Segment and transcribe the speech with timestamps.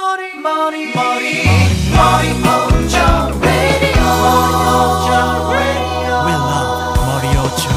[0.00, 1.42] Mori, Mori, Mori,
[1.90, 3.06] Mori Ocho
[3.42, 4.06] Radio.
[4.22, 5.18] Mori Ocho
[5.50, 6.14] Radio.
[6.24, 7.74] We love Mori Ocho.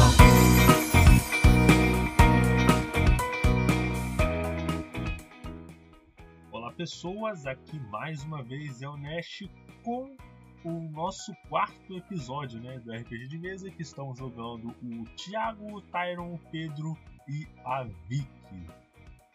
[6.52, 9.42] Olá pessoas, aqui mais uma vez é o Nash
[9.82, 10.16] com
[10.64, 15.82] o nosso quarto episódio né, do RPG de mesa que estão jogando o Thiago, o
[15.82, 16.96] Tyron, o Pedro
[17.28, 18.81] e a Vicky.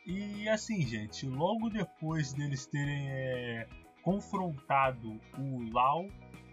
[0.07, 3.67] E assim, gente, logo depois deles terem é,
[4.01, 6.07] confrontado o Lau,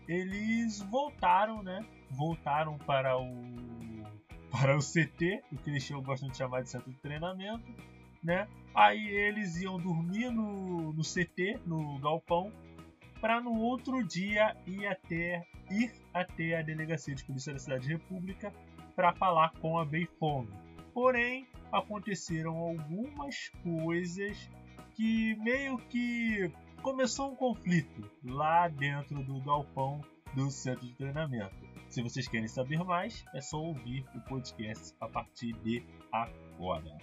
[0.08, 1.86] eles voltaram, né?
[2.10, 3.30] Voltaram para o
[4.50, 7.64] para o CT, o que eles gostado de chamar de centro de treinamento,
[8.22, 8.48] né?
[8.74, 12.52] Aí eles iam dormir no, no CT, no galpão,
[13.20, 18.52] para no outro dia ir até, ir até a delegacia de polícia da cidade república
[18.96, 20.48] para falar com a Beifong.
[20.92, 24.48] Porém, aconteceram algumas coisas
[24.94, 26.50] que meio que
[26.82, 30.00] começou um conflito lá dentro do galpão
[30.34, 31.54] do centro de treinamento.
[31.88, 36.96] Se vocês querem saber mais, é só ouvir o podcast a partir de agora.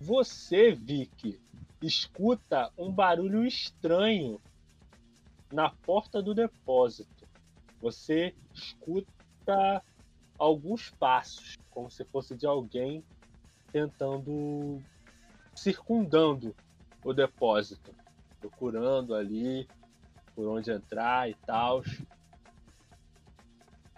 [0.00, 1.38] Você, Vicky,
[1.82, 4.40] escuta um barulho estranho
[5.52, 7.28] na porta do depósito.
[7.82, 9.84] Você escuta
[10.38, 13.04] alguns passos, como se fosse de alguém
[13.70, 14.82] tentando
[15.54, 16.56] circundando
[17.04, 17.94] o depósito,
[18.40, 19.68] procurando ali
[20.34, 21.82] por onde entrar e tal.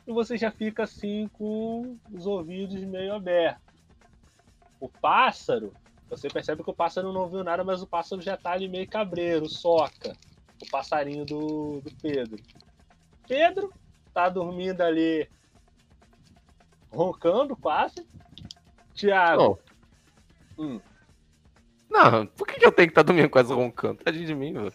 [0.05, 3.62] E você já fica assim com os ouvidos meio abertos.
[4.80, 5.73] O pássaro
[6.12, 8.86] você percebe que o pássaro não viu nada, mas o pássaro já tá ali meio
[8.86, 10.14] cabreiro, soca.
[10.62, 12.39] O passarinho do, do Pedro.
[13.27, 13.73] Pedro
[14.12, 15.27] tá dormindo ali,
[16.92, 18.06] roncando quase.
[18.95, 19.58] Tiago.
[20.58, 20.78] Hum.
[21.89, 24.05] Não, por que, que eu tenho que estar tá dormindo quase roncando?
[24.05, 24.73] Tadinho de mim, velho.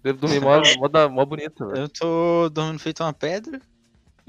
[0.00, 1.82] Devo dormir mó, mó, mó bonito, velho.
[1.82, 3.60] Eu tô dormindo feito uma pedra.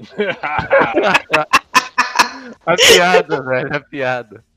[2.66, 4.49] a piada, velho, a piada.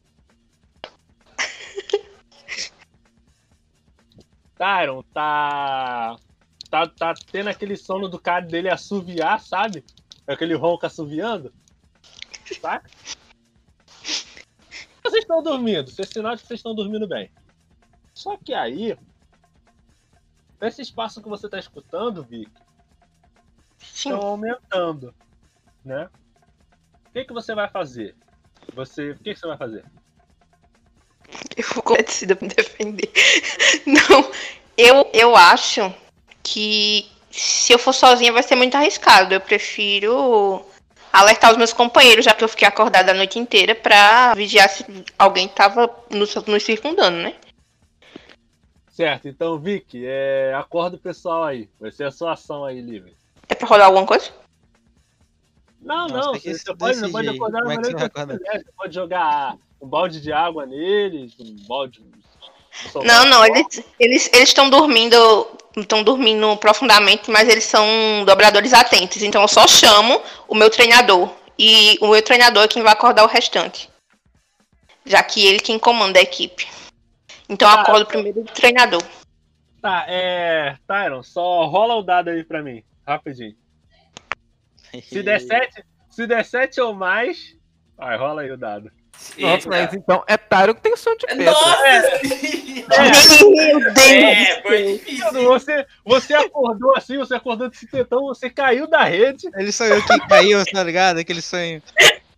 [4.64, 6.16] Tyron tá,
[6.70, 9.84] tá, tá tendo aquele sono do cara dele assoviar, sabe?
[10.26, 11.54] Aquele ronco assoviando.
[12.62, 12.82] Tá?
[15.04, 17.30] Vocês estão dormindo, isso é sinal de que vocês estão dormindo bem.
[18.14, 18.98] Só que aí,
[20.62, 22.50] esse espaço que você está escutando, Vic,
[23.82, 25.14] estão aumentando,
[25.84, 26.10] né?
[27.08, 28.16] O que, que você vai fazer?
[28.74, 29.84] Você, o que, que você vai fazer?
[31.58, 33.12] Eu vou decidida me defender.
[33.86, 34.32] Não,
[34.76, 35.94] eu, eu acho
[36.42, 39.34] que se eu for sozinha vai ser muito arriscado.
[39.34, 40.66] Eu prefiro
[41.12, 44.84] alertar os meus companheiros, já que eu fiquei acordada a noite inteira, pra vigiar se
[45.18, 47.36] alguém tava nos, nos circundando, né?
[48.90, 50.54] Certo, então, Vicky, é...
[50.56, 51.70] acorda o pessoal aí.
[51.80, 53.16] Vai ser a sua ação aí, livre.
[53.48, 54.32] É pra rodar alguma coisa?
[55.82, 56.34] Não, Nossa, não.
[56.34, 58.60] Você, você pode, pode acordar da maneira que você quiser.
[58.60, 62.02] Você pode jogar um balde de água neles, um balde.
[62.96, 65.18] Um não, não, eles eles eles estão dormindo,
[65.76, 67.86] estão dormindo profundamente, mas eles são
[68.26, 69.22] dobradores atentos.
[69.22, 71.30] Então eu só chamo o meu treinador
[71.60, 73.90] e o meu treinador é quem vai acordar o restante,
[75.06, 76.66] já que ele quem comanda a equipe.
[77.50, 77.82] Então eu tá.
[77.82, 79.04] acordo primeiro o treinador.
[79.82, 83.56] Tá, é, Tyron, só rola o dado aí pra mim, rapidinho.
[85.04, 87.58] Se der 7, se der 7 ou mais,
[87.98, 88.90] vai, rola aí o dado.
[89.38, 91.52] Nossa, mas então é Tyro que tem som de pedra.
[91.52, 91.88] Nossa!
[91.88, 92.20] É.
[93.40, 94.10] Meu Deus!
[94.10, 95.44] É, foi difícil.
[95.44, 99.50] Você, você acordou assim, você acordou desse tetão, você caiu da rede.
[99.56, 101.20] Ele sonhou que caiu, tá ligado?
[101.20, 101.82] Aquele sonho.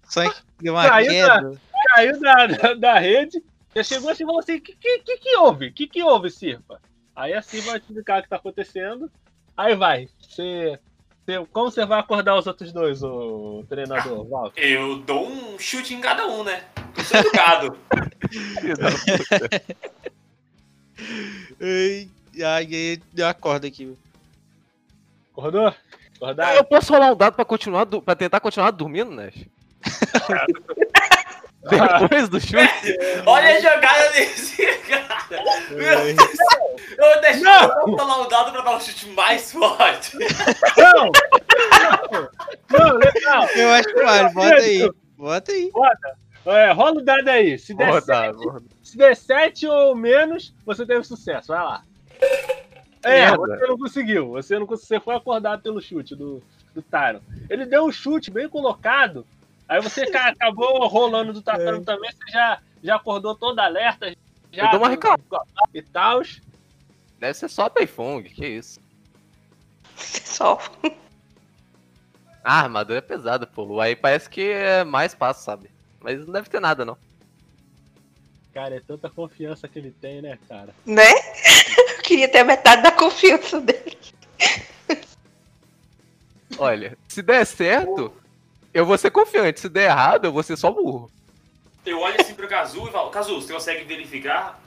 [0.07, 1.51] Sonho que deu uma caiu queda.
[1.51, 1.57] Da,
[1.95, 3.43] caiu da, da, da rede.
[3.75, 5.67] Já chegou assim e falou assim: o que, que, que, que houve?
[5.67, 6.79] O que, que houve, Sirpa?
[7.15, 9.11] Aí a Sirpa vai explicar o que tá acontecendo.
[9.57, 10.07] Aí vai.
[10.19, 10.79] Você
[11.51, 14.51] como você vai acordar os outros dois, o treinador, Val?
[14.55, 16.63] Eu dou um chute em cada um, né?
[16.97, 17.77] Eu sou educado.
[21.61, 22.09] Ai,
[22.43, 22.67] ai,
[23.15, 23.95] eu acordo aqui.
[25.31, 25.73] Acordou?
[26.15, 26.55] Acordar?
[26.55, 29.45] Eu posso rolar um dado pra, continuar, pra tentar continuar dormindo, Nash?
[31.69, 32.97] Depois do chute?
[33.25, 35.29] Olha a jogada desse cara!
[36.97, 40.17] Eu deixo eu falar o dado pra dar um chute mais forte.
[40.77, 41.11] Não!
[42.69, 43.47] Não, não legal!
[43.55, 44.91] Eu acho que vale, bota aí.
[45.17, 45.71] Bota aí.
[45.71, 46.17] Bota.
[46.45, 47.57] É, rola o dado aí.
[47.57, 48.37] Se der, sete,
[48.83, 51.47] se der sete ou menos, você teve sucesso.
[51.47, 51.83] Vai lá.
[53.03, 53.37] É, Merda.
[53.37, 54.27] você não conseguiu.
[54.29, 54.87] Você não conseguiu.
[54.87, 56.41] Você foi acordado pelo chute do,
[56.73, 57.21] do Tyron.
[57.49, 59.25] Ele deu um chute bem colocado.
[59.67, 62.11] Aí você ca- acabou rolando do tatame também.
[62.11, 64.15] Você já, já acordou todo alerta.
[64.51, 65.23] Já Eu dou uma reclamada.
[65.73, 66.21] E tal.
[67.19, 68.79] Deve ser só Taifung, que isso.
[69.97, 70.59] Só.
[72.43, 73.79] Ah, a armadura é pesada, pô.
[73.79, 75.71] Aí parece que é mais fácil, sabe?
[76.01, 76.97] Mas não deve ter nada, não.
[78.53, 80.75] Cara, é tanta confiança que ele tem, né, cara?
[80.85, 81.09] Né?
[81.97, 83.97] Eu queria ter a metade da confiança dele.
[86.57, 88.13] Olha, se der certo,
[88.75, 89.61] eu vou ser confiante.
[89.61, 91.09] Se der errado, eu vou ser só burro.
[91.85, 94.61] Eu olho assim pro Kazu e falo, Kazu, você consegue verificar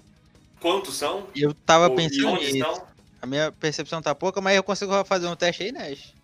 [0.61, 1.27] quantos são?
[1.37, 2.57] Eu tava Ou- pensando onde nisso.
[2.69, 2.87] estão?
[3.21, 6.15] A minha percepção tá pouca, mas eu consigo fazer um teste aí, Nash.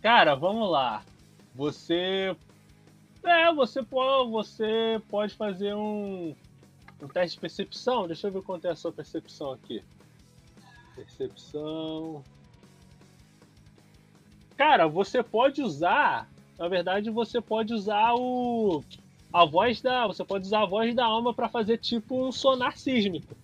[0.00, 1.02] Cara, vamos lá.
[1.54, 2.36] Você.
[3.24, 6.34] É, você pode, você pode fazer um,
[7.02, 8.06] um teste de percepção.
[8.06, 9.82] Deixa eu ver quanto é a sua percepção aqui.
[10.94, 12.22] Percepção.
[14.56, 16.28] Cara, você pode usar.
[16.58, 18.82] Na verdade, você pode usar o.
[19.32, 20.06] A voz da.
[20.06, 23.36] Você pode usar a voz da alma pra fazer tipo um sonar sísmico.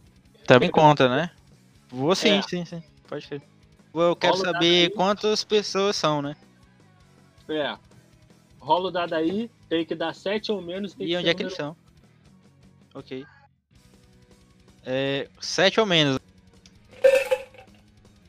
[0.46, 1.30] Também conta, né?
[1.88, 2.42] Vou sim, É.
[2.42, 2.82] sim, sim.
[3.06, 3.42] Pode ser.
[3.94, 6.34] Eu quero Rola o dado saber quantas pessoas são, né?
[7.48, 7.76] É.
[8.58, 10.94] Rola o dado aí, tem que dar 7 ou menos.
[10.94, 11.76] Tem E que onde é que eles são?
[12.94, 13.26] Ok.
[14.84, 15.28] É.
[15.40, 16.18] Sete ou menos.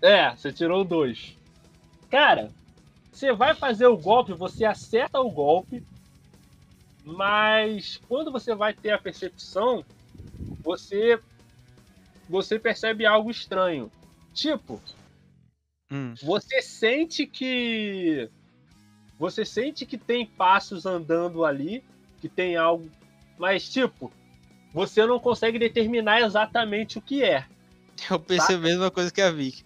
[0.02, 1.34] É, você tirou dois.
[2.10, 2.52] Cara,
[3.14, 5.84] você vai fazer o golpe, você acerta o golpe,
[7.06, 9.86] mas quando você vai ter a percepção,
[10.64, 11.22] você
[12.28, 13.92] você percebe algo estranho.
[14.34, 14.82] Tipo,
[15.92, 16.16] Hum.
[16.24, 18.30] você sente que
[19.20, 21.84] você sente que tem passos andando ali,
[22.20, 22.90] que tem algo,
[23.38, 24.12] mas tipo,
[24.74, 27.46] você não consegue determinar exatamente o que é.
[28.10, 29.64] Eu pensei a mesma coisa que a Vic.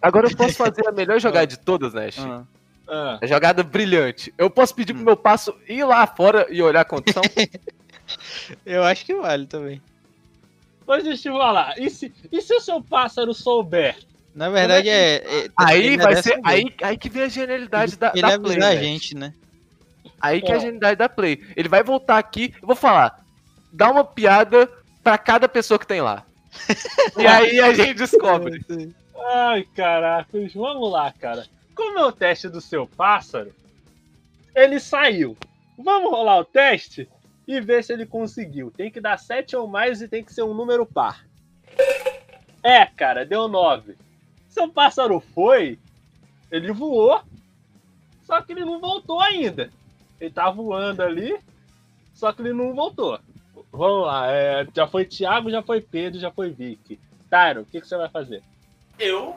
[0.00, 2.18] Agora eu posso fazer a melhor jogada de todas, Nash.
[2.18, 2.42] Ah.
[2.86, 4.32] Ah, A jogada brilhante.
[4.36, 5.06] Eu posso pedir pro Hum.
[5.06, 7.22] meu passo ir lá fora e olhar a condição?
[8.64, 9.80] Eu acho que vale também.
[10.86, 13.96] Mas deixa eu falar, e se, e se o seu pássaro souber?
[14.34, 15.44] Na verdade é é.
[15.46, 16.38] é- aí vai ser.
[16.44, 18.58] Aí, aí que vem a genialidade da, Ele da Play.
[18.58, 18.78] Nash.
[18.80, 19.32] gente, né?
[20.20, 20.60] Aí que é a É.
[20.60, 21.42] genialidade da Play.
[21.56, 23.24] Ele vai voltar aqui, eu vou falar.
[23.72, 24.68] Dá uma piada
[25.02, 26.22] pra cada pessoa que tem lá.
[27.16, 28.64] e aí a gente descobre.
[29.32, 31.46] Ai, caracas, vamos lá, cara.
[31.74, 33.52] Como é o teste do seu pássaro?
[34.54, 35.36] Ele saiu.
[35.76, 37.08] Vamos rolar o teste
[37.46, 38.70] e ver se ele conseguiu.
[38.70, 41.24] Tem que dar 7 ou mais e tem que ser um número par.
[42.62, 43.96] É, cara, deu 9.
[44.48, 45.78] Seu pássaro foi,
[46.50, 47.20] ele voou,
[48.22, 49.70] só que ele não voltou ainda.
[50.20, 51.36] Ele tá voando ali,
[52.14, 53.18] só que ele não voltou.
[53.76, 57.00] Vamos lá, é, já foi Thiago, já foi Pedro, já foi Vicky.
[57.28, 58.40] Tyro, o que, que você vai fazer?
[58.98, 59.34] Eu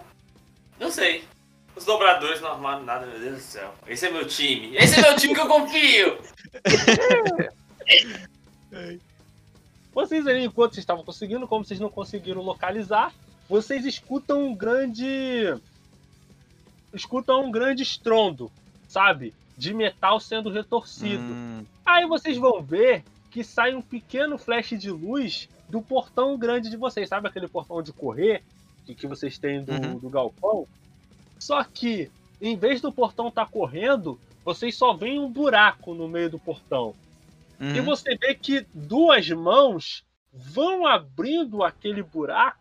[0.79, 1.23] não sei.
[1.75, 3.73] Os dobradores não armaram nada, meu Deus do céu.
[3.87, 4.75] Esse é meu time.
[4.75, 6.19] Esse é meu time que eu confio.
[9.93, 13.11] Vocês ali, enquanto vocês estavam conseguindo, como vocês não conseguiram localizar,
[13.49, 15.57] vocês escutam um grande.
[16.93, 18.51] Escutam um grande estrondo,
[18.87, 19.33] sabe?
[19.57, 21.23] De metal sendo retorcido.
[21.23, 23.03] Hum, Aí vocês vão ver
[23.37, 27.07] que sai um pequeno flash de luz do portão grande de vocês.
[27.07, 28.41] Sabe aquele portão de correr
[28.83, 29.99] que, que vocês têm do, Uhum.
[29.99, 30.67] do galpão?
[31.37, 32.09] Só que,
[32.41, 36.95] em vez do portão estar correndo, vocês só veem um buraco no meio do portão.
[37.59, 37.85] E uhum.
[37.85, 40.03] você vê que duas mãos
[40.33, 42.57] vão abrindo aquele buraco,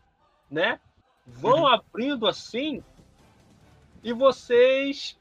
[0.50, 0.78] né?
[1.26, 1.68] Vão Uhum.
[1.68, 2.84] abrindo assim.
[4.04, 5.16] E vocês.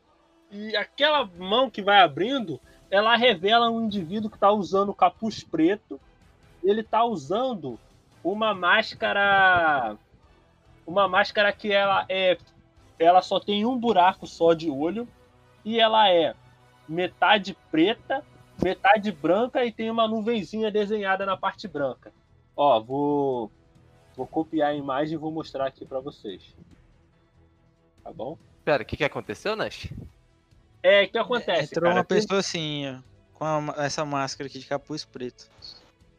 [0.51, 2.59] E aquela mão que vai abrindo,
[2.89, 6.00] ela revela um indivíduo que está usando capuz preto.
[6.63, 7.80] Ele está usando
[8.24, 9.98] uma máscara.
[10.86, 12.38] Uma máscara que ela é.
[12.98, 15.08] Ela só tem um buraco só de olho.
[15.63, 16.36] E ela é
[16.88, 18.24] metade preta
[18.62, 22.13] metade branca e tem uma nuvenzinha desenhada na parte branca.
[22.56, 23.51] Ó, vou
[24.15, 26.56] vou copiar a imagem e vou mostrar aqui pra vocês.
[28.04, 28.38] Tá bom?
[28.63, 29.92] Pera, o que, que aconteceu, Nash?
[30.86, 31.96] É, o que acontece, Entrou cara?
[31.96, 33.00] uma pessoa assim, ó.
[33.34, 35.50] Com a essa máscara aqui de capuz preto.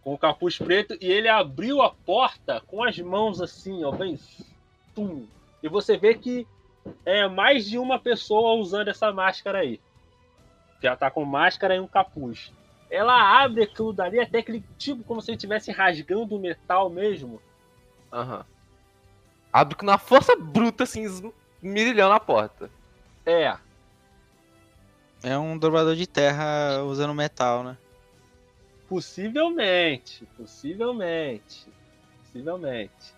[0.03, 4.19] com o capuz preto e ele abriu a porta com as mãos assim, ó, bem
[4.93, 5.25] tum.
[5.63, 6.45] E você vê que
[7.05, 9.81] é mais de uma pessoa usando essa máscara aí.
[10.83, 12.53] Já tá com máscara e um capuz.
[12.91, 17.41] Ela abre aquilo dali até aquele tipo como se estivesse rasgando o metal mesmo.
[18.13, 18.45] Aham.
[19.53, 21.33] Abre com uma força bruta, assim,
[21.63, 22.69] mirilhando a porta.
[23.25, 23.57] É,
[25.23, 27.77] É um dobrador de terra usando metal, né?
[28.89, 31.67] Possivelmente, possivelmente,
[32.23, 33.15] possivelmente.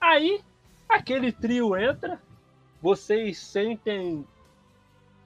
[0.00, 0.40] Aí,
[0.88, 2.20] aquele trio entra,
[2.80, 4.26] vocês sentem.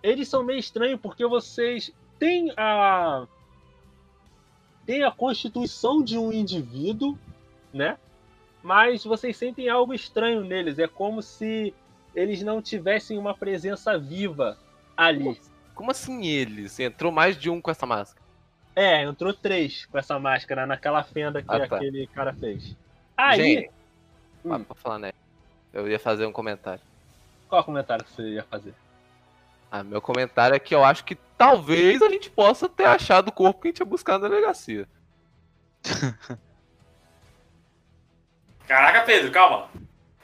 [0.02, 3.26] Eles são meio estranhos porque vocês têm a.
[4.86, 7.18] têm a constituição de um indivíduo,
[7.72, 7.98] né?
[8.62, 10.78] Mas vocês sentem algo estranho neles.
[10.78, 11.74] É como se
[12.14, 14.58] eles não tivessem uma presença viva
[14.96, 15.38] ali.
[15.76, 16.80] Como assim eles?
[16.80, 18.24] Entrou mais de um com essa máscara.
[18.74, 21.76] É, entrou três com essa máscara naquela fenda que Ah, tá.
[21.76, 22.74] aquele cara fez.
[23.16, 23.70] Aí, Gente,
[24.44, 24.52] Hum.
[24.54, 25.12] ah, pra falar, né?
[25.72, 26.80] Eu ia fazer um comentário.
[27.48, 28.74] qual comentário que você ia fazer?
[29.70, 33.32] Ah, meu comentário é que eu acho que talvez a gente possa ter achado o
[33.32, 34.88] corpo que a gente ia buscar na delegacia.
[38.66, 39.68] Caraca, Pedro, calma.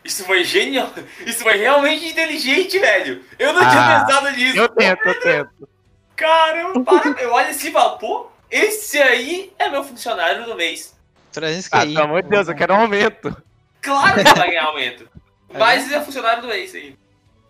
[0.05, 0.91] Isso foi genial.
[1.27, 3.25] Isso foi realmente inteligente, velho.
[3.39, 4.57] Eu não tinha Ah, pensado nisso.
[4.59, 5.69] Eu tento, eu tento.
[6.17, 7.23] Caramba, para.
[7.23, 10.97] Eu olho assim e falo, pô, esse aí é meu funcionário do mês.
[11.33, 13.35] 300 Ah, pelo amor de Deus, eu quero um aumento.
[13.81, 15.09] Claro que vai ganhar aumento.
[15.57, 16.97] Mas é funcionário do mês aí.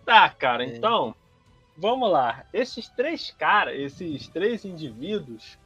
[0.05, 0.67] Tá, cara, É.
[0.67, 1.15] então,
[1.77, 2.43] vamos lá.
[2.53, 5.57] Esses três caras, esses três indivíduos,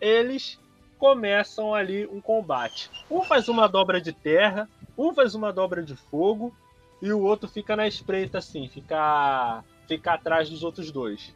[0.00, 0.58] eles
[0.98, 2.90] começam ali um combate.
[3.10, 6.54] Um faz uma dobra de terra, um faz uma dobra de fogo,
[7.00, 11.34] e o outro fica na espreita assim, fica, fica atrás dos outros dois,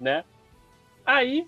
[0.00, 0.24] né?
[1.04, 1.46] Aí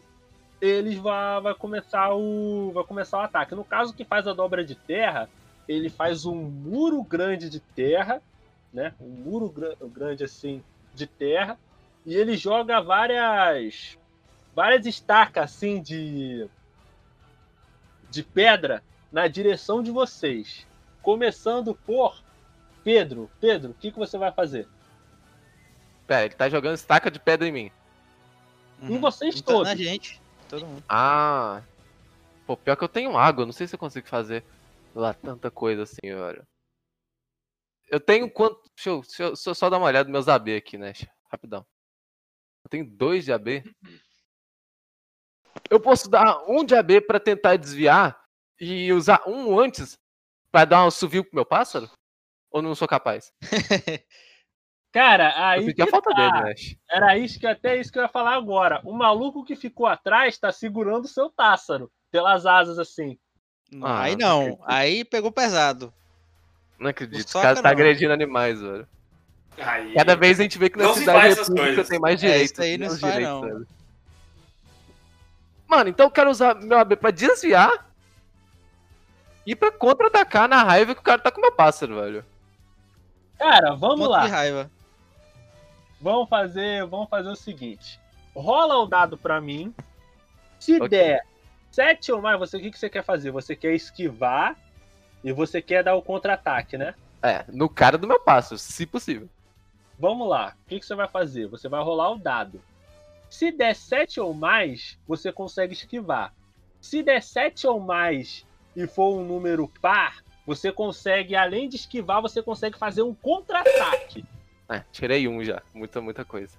[0.60, 3.54] eles vai, vai começar o vai começar o ataque.
[3.54, 5.28] No caso que faz a dobra de terra,
[5.68, 8.22] ele faz um muro grande de terra
[8.72, 8.94] né?
[9.00, 10.62] Um muro gra- grande assim
[10.94, 11.58] de terra
[12.04, 13.98] e ele joga várias
[14.54, 16.48] várias estacas assim de
[18.10, 20.66] de pedra na direção de vocês,
[21.02, 22.22] começando por
[22.84, 23.30] Pedro.
[23.40, 24.68] Pedro, o que, que você vai fazer?
[26.06, 27.72] Pera, ele tá jogando estaca de pedra em mim.
[28.80, 28.96] Uhum.
[28.96, 29.68] Em vocês Então, todos.
[29.68, 30.20] Na gente.
[30.48, 30.82] Todo mundo.
[30.88, 31.62] Ah.
[32.46, 34.42] Pô, pior que eu tenho água, não sei se eu consigo fazer
[34.94, 36.42] lá tanta coisa assim, velho.
[37.88, 38.62] Eu tenho quanto.
[38.74, 40.92] Deixa eu, deixa eu só, só dar uma olhada nos meus AB aqui, né?
[41.30, 41.66] Rapidão.
[42.64, 43.64] Eu tenho dois de AB.
[45.70, 48.18] Eu posso dar um de AB pra tentar desviar
[48.60, 49.98] e usar um antes
[50.50, 51.88] pra dar um suviu pro meu pássaro?
[52.50, 53.32] Ou não sou capaz?
[54.92, 56.16] Cara, aí que falta tá.
[56.16, 56.54] dele, né?
[56.90, 58.80] Era isso que até isso que eu ia falar agora.
[58.84, 63.18] O maluco que ficou atrás tá segurando o seu pássaro pelas asas assim.
[63.82, 64.58] Ah, aí não não.
[64.64, 65.92] Aí pegou pesado.
[66.78, 67.28] Não acredito.
[67.28, 67.70] Soca cara tá não.
[67.70, 68.88] agredindo animais, velho.
[69.58, 69.92] Aí.
[69.92, 71.88] Cada vez a gente vê que na Não se cidade república coisas.
[71.88, 72.52] tem mais É, direitos.
[72.52, 73.40] isso aí não se faz, direitos, não.
[73.42, 73.68] velho.
[75.68, 77.86] Mano, então eu quero usar meu AB pra desviar
[79.46, 82.24] e pra contra-atacar na raiva que o cara tá com meu pássaro, velho.
[83.38, 84.24] Cara, vamos Ponto lá.
[84.24, 84.70] de raiva.
[86.00, 88.00] Vamos fazer, vamos fazer o seguinte.
[88.34, 89.74] Rola o dado pra mim.
[90.58, 90.88] Se Ok.
[90.88, 91.24] der
[91.70, 93.30] 7 ou mais, você o que, que você quer fazer?
[93.30, 94.56] Você quer esquivar
[95.22, 96.94] e você quer dar o contra-ataque, né?
[97.22, 99.28] É, no cara do meu pássaro, se possível.
[99.98, 100.54] Vamos lá.
[100.64, 101.46] O que, que você vai fazer?
[101.48, 102.60] Você vai rolar o dado.
[103.30, 106.34] Se der 7 ou mais, você consegue esquivar.
[106.80, 112.22] Se der 7 ou mais e for um número par, você consegue, além de esquivar,
[112.22, 114.24] você consegue fazer um contra-ataque.
[114.68, 115.62] É, tirei um já.
[115.74, 116.56] Muita, muita coisa.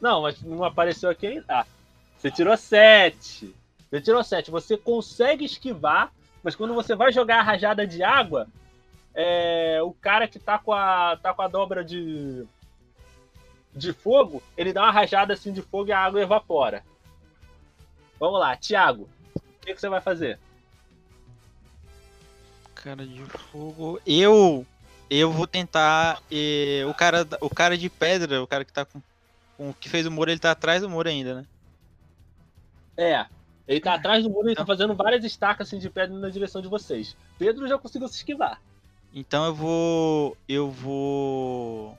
[0.00, 1.44] Não, mas não apareceu aqui ainda.
[1.48, 1.66] Ah,
[2.16, 3.54] você tirou 7.
[3.90, 4.50] Você tirou 7.
[4.50, 6.12] Você consegue esquivar,
[6.42, 8.46] mas quando você vai jogar a rajada de água,
[9.14, 12.46] é, o cara que tá com a, tá com a dobra de,
[13.74, 16.82] de fogo, ele dá uma rajada assim de fogo e a água evapora.
[18.18, 19.08] Vamos lá, Thiago.
[19.34, 20.38] O que, que você vai fazer?
[22.74, 24.00] Cara de fogo.
[24.06, 24.66] Eu.
[25.08, 26.22] Eu vou tentar.
[26.30, 29.00] eh, o, cara, o cara de pedra, o cara que tá com.
[29.56, 31.46] com que fez o muro, ele tá atrás do muro ainda, né?
[32.96, 33.26] É,
[33.66, 36.60] ele tá atrás do muro e tá fazendo várias estacas assim de pedra na direção
[36.60, 37.16] de vocês.
[37.38, 38.60] Pedro já conseguiu se esquivar.
[39.14, 40.36] Então eu vou.
[40.48, 41.98] Eu vou.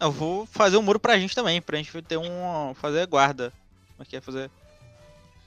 [0.00, 2.72] Eu vou fazer um muro pra gente também, pra gente ter um.
[2.74, 3.52] fazer guarda.
[3.92, 4.50] Como é que é fazer?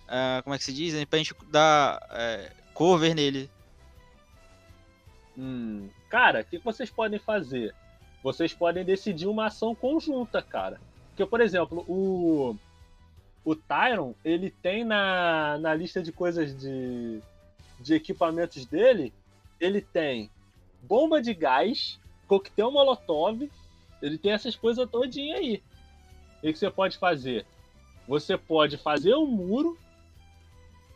[0.08, 1.04] Ah, como é que se diz?
[1.06, 3.50] Pra gente dar é, cover nele.
[5.36, 7.74] Hum, cara, o que vocês podem fazer?
[8.22, 10.80] Vocês podem decidir uma ação conjunta, cara.
[11.10, 12.56] Porque, por exemplo, o,
[13.44, 17.20] o Tyron, ele tem na, na lista de coisas de,
[17.80, 19.12] de equipamentos dele,
[19.60, 20.30] ele tem
[20.82, 23.50] bomba de gás, coquetel molotov,
[24.04, 25.64] ele tem essas coisas todinha aí.
[26.38, 27.46] O que você pode fazer?
[28.06, 29.78] Você pode fazer um muro,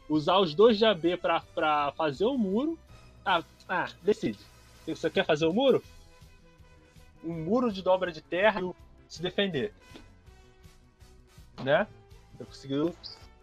[0.10, 2.78] usar os dois de AB pra fazer o muro.
[3.26, 4.40] Ah, ah, decide.
[4.86, 5.82] Você quer fazer o muro?
[7.24, 8.74] Um muro de dobra de terra e
[9.08, 9.74] se defender.
[11.64, 11.88] Né?
[12.34, 12.96] Você conseguiu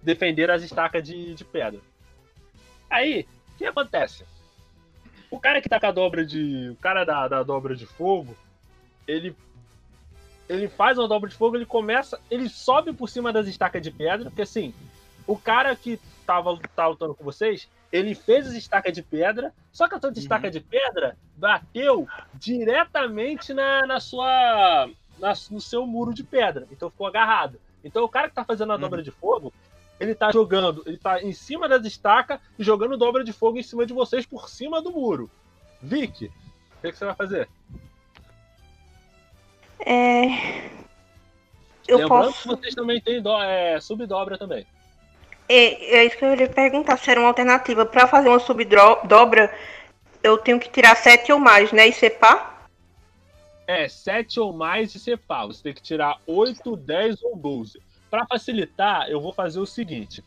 [0.03, 1.81] defender as estacas de, de pedra.
[2.91, 4.25] Aí, o que acontece?
[5.31, 6.69] O cara que tá com a dobra de.
[6.69, 8.37] O cara da, da dobra de fogo,
[9.09, 9.35] ele.
[10.49, 12.21] Ele faz uma dobra de fogo, ele começa.
[12.31, 14.75] Ele sobe por cima das estacas de pedra, porque assim,
[15.27, 19.89] o cara que tava, tá lutando com vocês, ele fez as estacas de pedra, só
[19.89, 24.89] que a tanta estaca de pedra bateu diretamente na, na sua.
[25.19, 26.67] na- no seu muro de pedra.
[26.71, 27.59] Então ficou agarrado.
[27.85, 29.53] Então o cara que tá fazendo a dobra de fogo,
[30.01, 33.63] ele tá jogando, ele tá em cima das estacas e jogando dobra de fogo em
[33.63, 35.31] cima de vocês por cima do muro.
[35.81, 37.49] Vic, o que, que você vai fazer?
[39.85, 40.71] É...
[41.87, 42.43] Eu Lembrando posso.
[42.43, 44.67] que vocês também têm do, é, subdobra também.
[45.49, 47.85] É, é isso que eu ia perguntar, se era uma alternativa.
[47.85, 49.55] Pra fazer uma subdobra,
[50.23, 51.87] eu tenho que tirar 7 ou mais, né?
[51.87, 52.69] E separ?
[53.67, 55.47] É, 7 ou mais e separ.
[55.47, 57.81] Você tem que tirar 8, 10 ou 12.
[58.11, 60.25] Para facilitar, eu vou fazer o seguinte.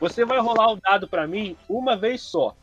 [0.00, 2.54] Você vai rolar o dado para mim uma vez só.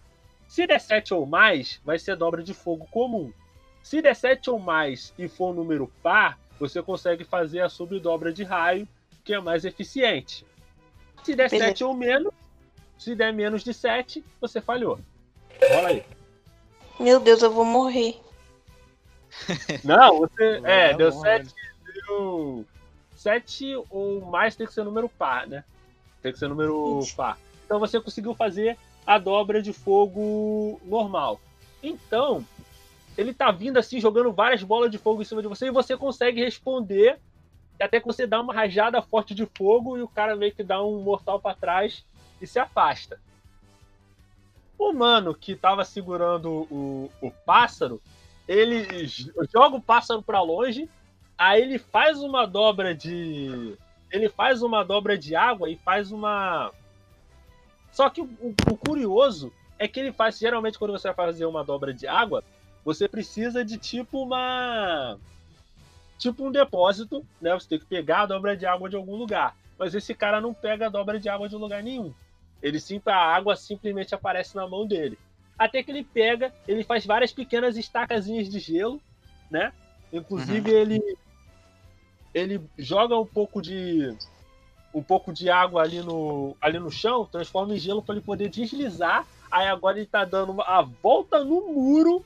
[0.47, 3.31] Se der 7 ou mais, vai ser dobra de fogo comum.
[3.83, 8.31] Se der 7 ou mais e for um número par, você consegue fazer a subdobra
[8.31, 8.87] de raio,
[9.23, 10.45] que é mais eficiente.
[11.23, 11.69] Se der Beleza.
[11.69, 12.33] 7 ou menos,
[12.97, 14.97] se der menos de 7, você falhou.
[15.69, 16.05] Rola aí.
[16.99, 18.19] Meu Deus, eu vou morrer.
[19.83, 20.61] Não, você.
[20.63, 21.53] É, deu bom, 7.
[22.07, 22.65] Deu
[23.17, 25.63] 7 ou mais tem que ser número par, né?
[26.21, 27.37] Tem que ser número par.
[27.65, 31.39] Então você conseguiu fazer a dobra de fogo normal.
[31.81, 32.45] Então,
[33.17, 35.95] ele tá vindo assim, jogando várias bolas de fogo em cima de você e você
[35.95, 37.19] consegue responder.
[37.79, 40.81] Até que você dá uma rajada forte de fogo e o cara meio que dá
[40.83, 42.05] um mortal pra trás
[42.41, 43.19] e se afasta.
[44.77, 48.01] O mano que tava segurando o, o pássaro,
[48.47, 49.07] ele
[49.51, 50.89] joga o pássaro pra longe,
[51.37, 53.75] aí ele faz uma dobra de.
[54.11, 56.71] Ele faz uma dobra de água e faz uma.
[57.91, 60.37] Só que o, o curioso é que ele faz.
[60.37, 62.43] Geralmente, quando você vai fazer uma dobra de água,
[62.83, 65.17] você precisa de tipo uma.
[66.17, 67.53] Tipo um depósito, né?
[67.53, 69.55] Você tem que pegar a dobra de água de algum lugar.
[69.77, 72.13] Mas esse cara não pega a dobra de água de lugar nenhum.
[72.61, 75.17] Ele sim, a água simplesmente aparece na mão dele.
[75.57, 79.01] Até que ele pega, ele faz várias pequenas estacazinhas de gelo,
[79.51, 79.73] né?
[80.11, 81.17] Inclusive ele
[82.33, 84.15] ele joga um pouco de
[84.93, 88.49] um pouco de água ali no ali no chão, transforma em gelo para ele poder
[88.49, 89.25] deslizar.
[89.51, 92.25] Aí agora ele tá dando uma- a volta no muro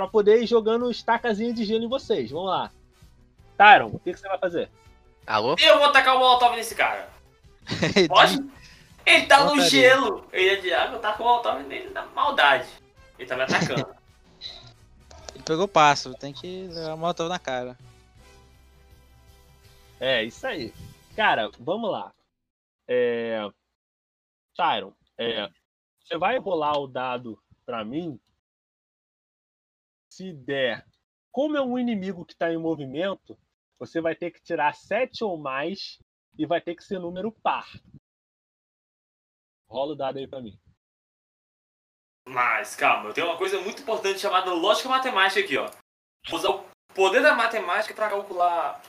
[0.00, 2.30] para poder ir jogando estacazinha de gelo em vocês.
[2.30, 2.72] Vamos lá.
[3.58, 4.70] Tyron, o que, que você vai fazer?
[5.26, 5.54] Alô?
[5.58, 7.10] Eu vou tacar o molotov nesse cara.
[8.08, 8.38] Pode?
[9.04, 10.26] Ele tá no gelo.
[10.32, 12.66] Ele é de água, eu taco o molotov nele na maldade.
[13.18, 13.86] Ele tá me atacando.
[15.34, 17.76] Ele pegou o pássaro, tem que levar o molotov na cara.
[20.00, 20.72] É, isso aí.
[21.14, 22.10] Cara, vamos lá.
[22.88, 23.46] É...
[24.56, 25.48] Tyron, é,
[26.02, 28.18] você vai rolar o dado pra mim.
[30.20, 30.86] Se der.
[31.32, 33.38] Como é um inimigo que tá em movimento,
[33.78, 35.98] você vai ter que tirar 7 ou mais
[36.38, 37.66] e vai ter que ser número par.
[39.66, 40.60] Rola o dado aí pra mim.
[42.28, 45.70] Mas, calma, eu tenho uma coisa muito importante chamada lógica matemática aqui, ó.
[46.28, 48.82] Vou usar o poder da matemática pra calcular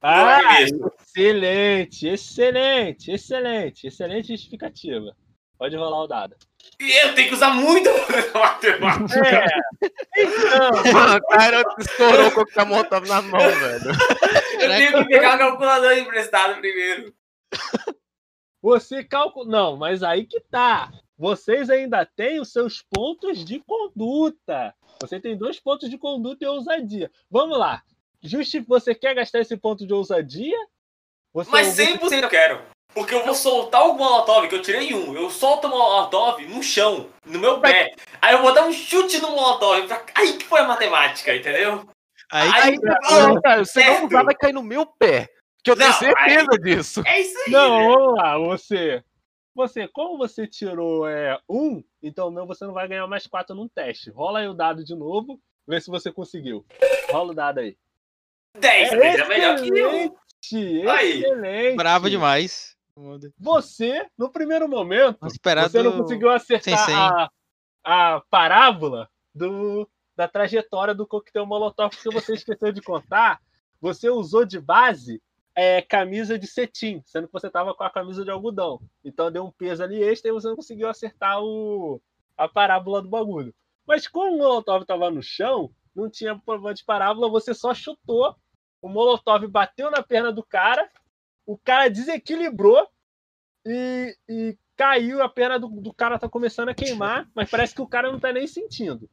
[0.00, 0.86] Ah, arremesso.
[1.00, 5.16] excelente, excelente, excelente, excelente justificativa.
[5.58, 6.36] Pode rolar o dado.
[6.80, 7.88] E eu tenho que usar muito
[8.34, 9.26] matemática.
[9.28, 9.46] É.
[10.16, 13.90] Então, Mano, o cara estourou com o Camotov na mão, velho.
[14.60, 17.12] Eu tenho que pegar o calculador emprestado primeiro.
[18.62, 19.48] Você calcula.
[19.48, 20.90] Não, mas aí que tá.
[21.16, 24.74] Vocês ainda têm os seus pontos de conduta.
[25.00, 27.10] Você tem dois pontos de conduta e ousadia.
[27.30, 27.82] Vamos lá.
[28.22, 28.60] Justi...
[28.60, 30.56] Você quer gastar esse ponto de ousadia?
[31.32, 32.62] Você Mas você- 100% eu quero.
[32.94, 35.14] Porque eu vou soltar o molotov, que eu tirei um.
[35.14, 37.94] Eu solto o molotov no chão, no meu pé.
[38.20, 39.86] Aí eu vou dar um chute no molotov.
[39.86, 41.88] pra- Aí que foi a matemática, entendeu?
[42.30, 42.78] Aí, Aí,
[43.10, 45.28] Não, cara, você não usar, vai cair no meu pé.
[45.62, 47.02] Que eu tenho Não, certeza disso.
[47.06, 47.52] É isso aí.
[47.52, 47.88] Não, né?
[47.88, 48.38] vamos lá.
[48.38, 49.02] Você.
[49.54, 53.66] Você, como você tirou é, um, então meu, você não vai ganhar mais quatro num
[53.68, 54.08] teste.
[54.10, 56.64] Rola aí o dado de novo, vê se você conseguiu.
[57.10, 57.76] Rola o dado aí.
[58.56, 60.16] 10 vezes é melhor que eu.
[60.40, 61.20] Excelente, Aí.
[61.22, 61.76] excelente.
[61.76, 62.76] bravo demais.
[63.38, 66.92] Você, no primeiro momento, esperar você não conseguiu acertar Sim, sim.
[66.92, 67.30] a,
[67.84, 73.40] a parábola do, da trajetória do coquetel Molotov, porque você esqueceu de contar.
[73.80, 75.22] Você usou de base
[75.54, 78.80] é, camisa de cetim, sendo que você estava com a camisa de algodão.
[79.04, 82.00] Então deu um peso ali extra e você não conseguiu acertar o,
[82.36, 83.54] a parábola do bagulho.
[83.86, 88.36] Mas como o Molotov estava no chão, não tinha problema de parábola, você só chutou.
[88.80, 90.88] O Molotov bateu na perna do cara,
[91.48, 92.86] o cara desequilibrou,
[93.64, 97.80] e, e caiu, a perna do, do cara tá começando a queimar, mas parece que
[97.80, 99.08] o cara não tá nem sentindo.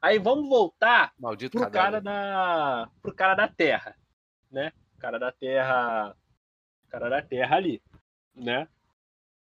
[0.00, 3.94] Aí vamos voltar Maldito pro cara da pro cara da terra,
[4.50, 4.72] né?
[4.96, 6.16] O cara da terra,
[6.86, 7.82] o cara da terra ali,
[8.34, 8.66] né?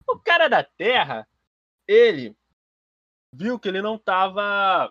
[0.09, 1.29] O cara da terra,
[1.87, 2.35] ele
[3.35, 4.91] viu que ele não tava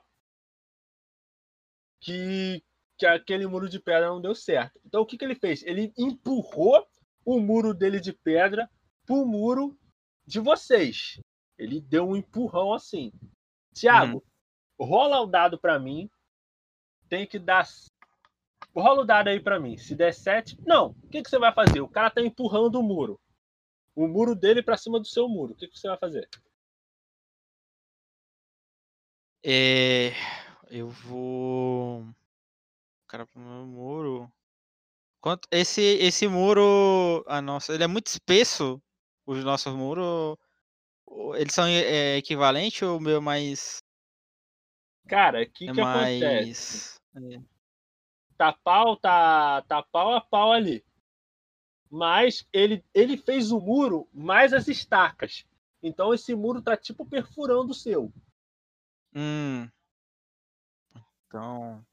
[1.99, 2.63] que
[2.99, 4.77] que aquele muro de pedra não deu certo.
[4.85, 5.63] Então o que que ele fez?
[5.63, 6.85] Ele empurrou
[7.25, 8.69] o muro dele de pedra
[9.05, 9.79] pro muro
[10.27, 11.19] de vocês.
[11.57, 13.13] Ele deu um empurrão assim.
[13.73, 14.21] Tiago,
[14.77, 16.09] rola o dado pra mim.
[17.07, 17.65] Tem que dar.
[18.75, 19.77] Rola o dado aí pra mim.
[19.77, 20.57] Se der 7.
[20.65, 20.89] Não.
[21.01, 21.79] O que, que você vai fazer?
[21.79, 23.19] O cara tá empurrando o muro.
[23.95, 25.53] O muro dele pra cima do seu muro.
[25.53, 26.27] O que, que você vai fazer?
[29.41, 30.11] É,
[30.69, 31.78] eu vou.
[33.09, 34.31] Cara, pro meu muro.
[35.19, 35.47] Quanto...
[35.51, 37.25] Esse, esse muro.
[37.27, 38.79] Ah, nossa, ele é muito espesso.
[39.25, 40.37] Os nossos muros.
[41.35, 43.81] Eles são é, equivalentes ou o meu é mais.
[45.07, 46.99] Cara, o que, É que acontece?
[47.13, 47.43] mais.
[48.37, 50.85] Tá pau, tá, tá pau a pau ali.
[51.89, 55.45] Mas ele, ele fez o muro mais as estacas.
[55.81, 58.13] Então esse muro tá tipo perfurando o seu.
[59.15, 59.67] Hum.
[61.27, 61.83] Então.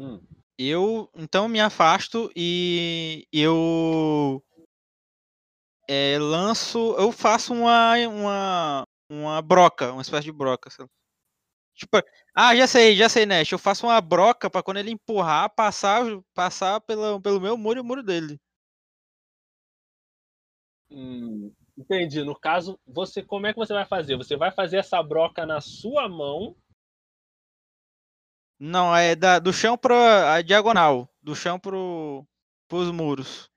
[0.00, 0.18] Hum.
[0.56, 4.42] Eu então me afasto e eu
[5.86, 10.70] é, lanço, eu faço uma, uma uma broca, uma espécie de broca.
[11.74, 12.02] Tipo,
[12.34, 13.52] ah, já sei, já sei, Nash.
[13.52, 17.82] Eu faço uma broca pra quando ele empurrar, passar, passar pelo, pelo meu muro e
[17.82, 18.40] o muro dele.
[20.90, 22.22] Hum, entendi.
[22.22, 24.16] No caso, você como é que você vai fazer?
[24.16, 26.56] Você vai fazer essa broca na sua mão.
[28.62, 32.26] Não, é da, do chão pra a diagonal, do chão pro
[32.68, 33.50] pros muros.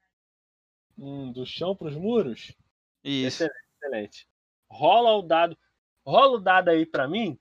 [0.98, 2.56] hum, do chão para os muros?
[3.04, 3.44] Isso.
[3.44, 4.28] Excelente, excelente.
[4.72, 5.58] Rola o dado.
[6.06, 7.38] Rola o dado aí pra mim.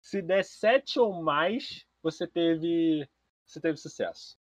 [0.00, 3.08] Se der 7 ou mais, você teve.
[3.44, 4.38] Você teve sucesso.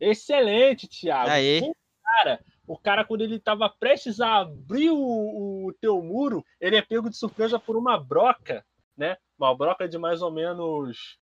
[0.00, 1.30] Excelente, Thiago.
[1.68, 6.76] O cara, o cara, quando ele tava prestes a abrir o, o teu muro, ele
[6.76, 8.64] é pego de surpresa por uma broca,
[9.00, 9.16] né?
[9.38, 11.18] Uma broca de mais ou menos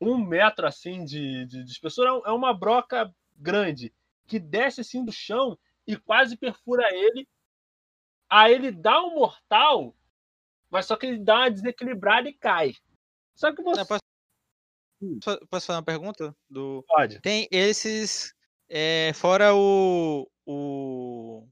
[0.00, 2.08] um metro assim de, de, de espessura.
[2.24, 3.94] É É uma broca grande
[4.26, 7.28] que desce assim do chão e quase perfura ele.
[8.30, 9.94] Aí ele dá um mortal,
[10.70, 12.72] mas só que ele dá uma desequilibrada e cai.
[13.34, 16.34] Só que você Não, posso- posso fazer uma pergunta?
[16.48, 16.82] Do...
[16.88, 17.20] pode.
[17.20, 18.34] Tem esses.
[18.68, 20.28] é, fora o.
[20.46, 21.46] o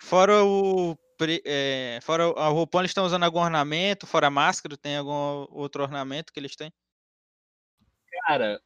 [0.00, 0.96] fora o.
[1.44, 4.06] é, fora a roupão, eles estão usando algum ornamento?
[4.06, 6.72] Fora a máscara, tem algum outro ornamento que eles têm?
[8.26, 8.60] Cara,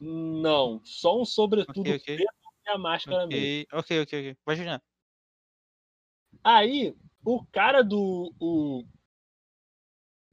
[0.00, 0.80] não.
[0.84, 2.16] Só um sobretudo Ok, ok.
[2.16, 2.32] preto
[2.66, 3.66] e a máscara mesmo.
[3.72, 4.36] Ok, ok, ok.
[4.44, 4.82] Vai Juliana.
[6.42, 8.32] Aí, o cara do.
[8.38, 8.84] O,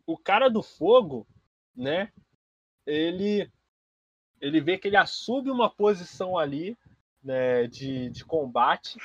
[0.05, 1.27] o cara do fogo,
[1.75, 2.11] né?
[2.85, 3.51] Ele.
[4.41, 6.77] Ele vê que ele assume uma posição ali,
[7.23, 7.67] né?
[7.67, 8.99] De, de combate.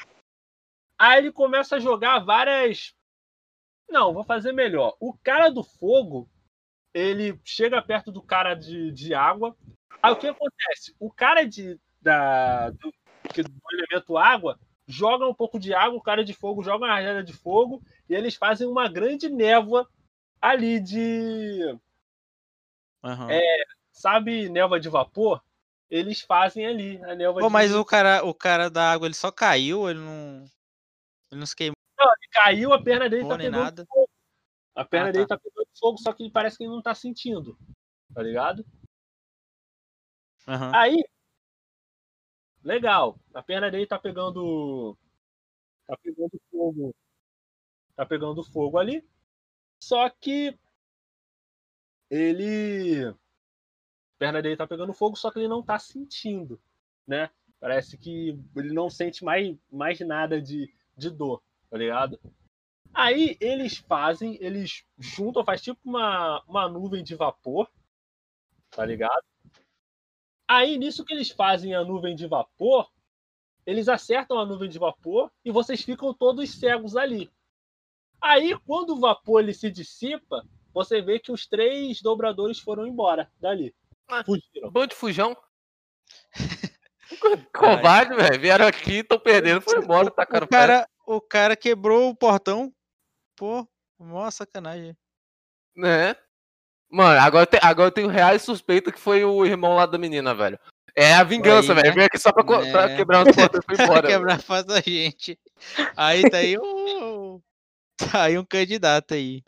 [1.00, 2.94] Aí ele começa a jogar várias.
[3.88, 4.94] Não, vou fazer melhor.
[5.00, 6.28] O cara do fogo,
[6.92, 9.56] ele chega perto do cara de, de água.
[10.02, 10.94] Aí o que acontece?
[11.00, 12.92] O cara de, da, do,
[13.34, 17.24] do elemento água joga um pouco de água, o cara de fogo joga uma rajada
[17.24, 19.88] de fogo, e eles fazem uma grande névoa
[20.38, 21.78] ali de.
[23.02, 23.28] Aham.
[23.90, 25.42] Sabe, névoa de vapor?
[25.88, 29.14] Eles fazem ali a névoa Pô, de mas o cara, o cara da água, ele
[29.14, 30.44] só caiu, ele não.
[31.30, 31.74] Ele não se queimou
[32.32, 33.86] Caiu, a perna dele tá pegando nada.
[33.86, 34.08] fogo.
[34.74, 35.36] A perna Ah, dele tá.
[35.36, 37.58] tá pegando fogo, só que parece que ele não tá sentindo.
[38.14, 38.64] Tá ligado?
[40.46, 40.72] Aham.
[40.74, 41.04] Aí.
[42.62, 43.18] Legal.
[43.34, 44.96] A perna dele tá pegando.
[45.86, 46.94] Tá pegando fogo.
[47.96, 49.06] Tá pegando fogo ali.
[49.82, 50.58] Só que.
[52.08, 53.06] Ele.
[53.06, 53.14] A
[54.18, 56.60] perna dele tá pegando fogo, só que ele não tá sentindo.
[57.06, 57.30] Né?
[57.58, 61.42] Parece que ele não sente mais, mais nada de, de dor.
[61.68, 62.20] Tá ligado?
[62.92, 67.68] Aí eles fazem, eles juntam, faz tipo uma, uma nuvem de vapor.
[68.70, 69.24] Tá ligado?
[70.46, 72.90] Aí, nisso que eles fazem a nuvem de vapor,
[73.64, 77.30] eles acertam a nuvem de vapor e vocês ficam todos cegos ali.
[78.20, 83.30] Aí, quando o vapor ele se dissipa, você vê que os três dobradores foram embora
[83.40, 83.74] dali.
[84.08, 84.24] Ah.
[84.24, 84.70] Fugiram.
[84.70, 85.36] Bando de fujão.
[87.54, 88.40] Covarde, velho.
[88.40, 92.72] Vieram aqui, estão perdendo, foi embora, tacaram O cara, o cara quebrou o portão.
[93.36, 93.66] Pô,
[93.98, 94.96] mó sacanagem.
[95.76, 96.14] Né?
[96.90, 99.96] Mano, agora, eu te- agora eu tenho reais suspeita que foi o irmão lá da
[99.98, 100.58] menina, velho.
[100.96, 101.86] É a vingança, velho.
[101.88, 101.92] né?
[101.94, 104.08] Veio aqui só pra, co- pra quebrar as portas e foi embora.
[104.08, 105.38] Quebrar a face da gente.
[105.96, 107.40] Aí tá aí um.
[107.96, 109.44] Tá aí um candidato aí.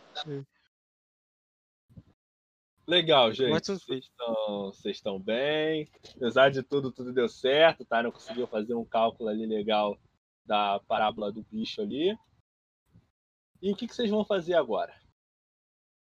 [2.86, 3.50] Legal, gente.
[3.50, 5.88] Vocês estão, bem.
[6.16, 8.02] Apesar de tudo, tudo deu certo, tá?
[8.02, 9.98] Não conseguiu fazer um cálculo ali legal
[10.44, 12.16] da parábola do bicho ali.
[13.60, 14.92] E o que, que vocês vão fazer agora?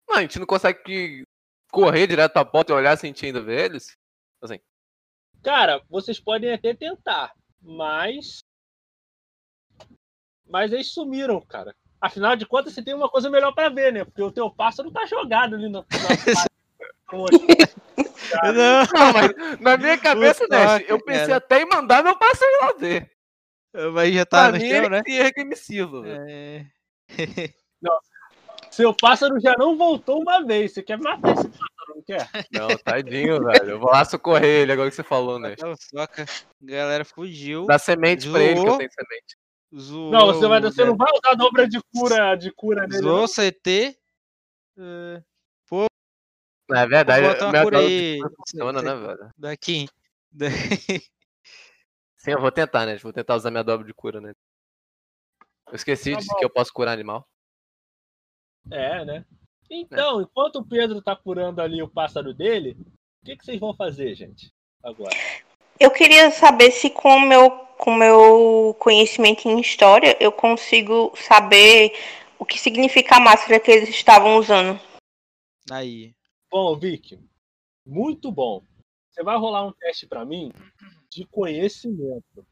[0.08, 1.24] Não, a gente não consegue
[1.70, 3.96] correr direto pra porta e olhar se a gente ainda vê eles.
[5.42, 8.42] Cara, vocês podem até tentar, mas.
[10.46, 11.74] Mas eles sumiram, cara.
[12.00, 14.04] Afinal de contas, você tem uma coisa melhor pra ver, né?
[14.04, 15.84] Porque o teu pássaro tá jogado ali na.
[17.12, 17.18] na...
[18.52, 21.36] Não, Não, mas na minha cabeça, Nash, eu pensei cara.
[21.36, 23.10] até em mandar meu parceiro ir lá ver.
[23.92, 25.02] mas já tá pra no mim, chão, né?
[25.06, 26.24] é irremissível, velho.
[26.28, 26.66] É.
[28.70, 30.72] Seu pássaro já não voltou uma vez.
[30.72, 32.28] Você quer matar esse pássaro, não quer?
[32.50, 33.70] Não, tadinho, velho.
[33.70, 35.54] Eu vou lá socorrer ele agora que você falou, né?
[35.62, 36.24] Não, soca.
[36.60, 37.66] Galera fugiu.
[37.66, 38.78] Dá semente pra ele, que eu Zoou.
[38.78, 39.36] tenho semente.
[39.78, 40.88] Zoou, Não, você, vai, você né?
[40.88, 43.02] não vai usar dobra de cura, de cura nele.
[43.02, 43.24] Zoou não.
[43.24, 43.96] o CT.
[44.76, 45.22] É,
[46.70, 47.22] É verdade.
[47.22, 48.12] Vou botar uma cura aí.
[48.14, 49.30] de cura funciona, né, velho?
[49.36, 49.88] Daqui.
[50.30, 50.46] Da-
[52.16, 52.96] Sim, eu vou tentar, né?
[52.96, 54.32] Vou tentar usar minha dobra de cura, né?
[55.68, 57.26] Eu esqueci Tá de que eu posso curar animal.
[58.70, 59.24] É, né?
[59.70, 62.76] Então, enquanto o Pedro tá curando ali o pássaro dele,
[63.22, 64.50] o que, que vocês vão fazer, gente?
[64.82, 65.14] Agora.
[65.78, 71.12] Eu queria saber se com o meu, com o meu conhecimento em história eu consigo
[71.16, 71.92] saber
[72.38, 74.80] o que significa a máscara que eles estavam usando.
[75.70, 76.14] Aí.
[76.54, 77.18] Bom, Vic,
[77.84, 78.62] muito bom.
[79.10, 80.52] Você vai rolar um teste pra mim
[81.10, 82.46] de conhecimento.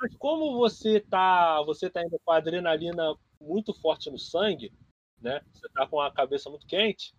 [0.00, 4.72] Mas como você tá, você tá indo com a adrenalina muito forte no sangue,
[5.20, 5.40] né?
[5.52, 7.12] Você tá com a cabeça muito quente.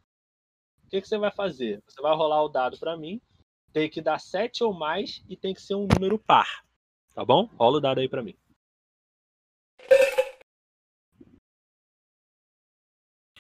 [0.85, 1.83] O que, que você vai fazer?
[1.85, 3.21] Você vai rolar o dado pra mim.
[3.73, 6.63] Tem que dar 7 ou mais e tem que ser um número par.
[7.13, 7.49] Tá bom?
[7.57, 8.37] Rola o dado aí pra mim.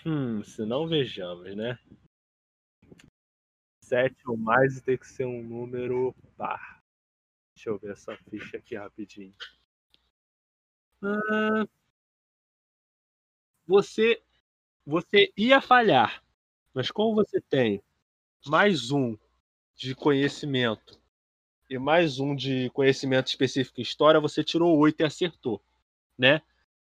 [0.05, 1.79] Hum, se não vejamos, né?
[3.89, 6.83] 7 ou mais e tem que ser um número par.
[7.55, 9.33] Deixa eu ver essa ficha aqui rapidinho.
[11.01, 11.65] Ah,
[13.67, 14.21] você,
[14.85, 16.23] você ia falhar,
[16.73, 17.81] mas como você tem
[18.45, 19.17] mais um
[19.75, 20.99] de conhecimento
[21.69, 25.61] e mais um de conhecimento específico em história, você tirou 8 e acertou,
[26.17, 26.41] né?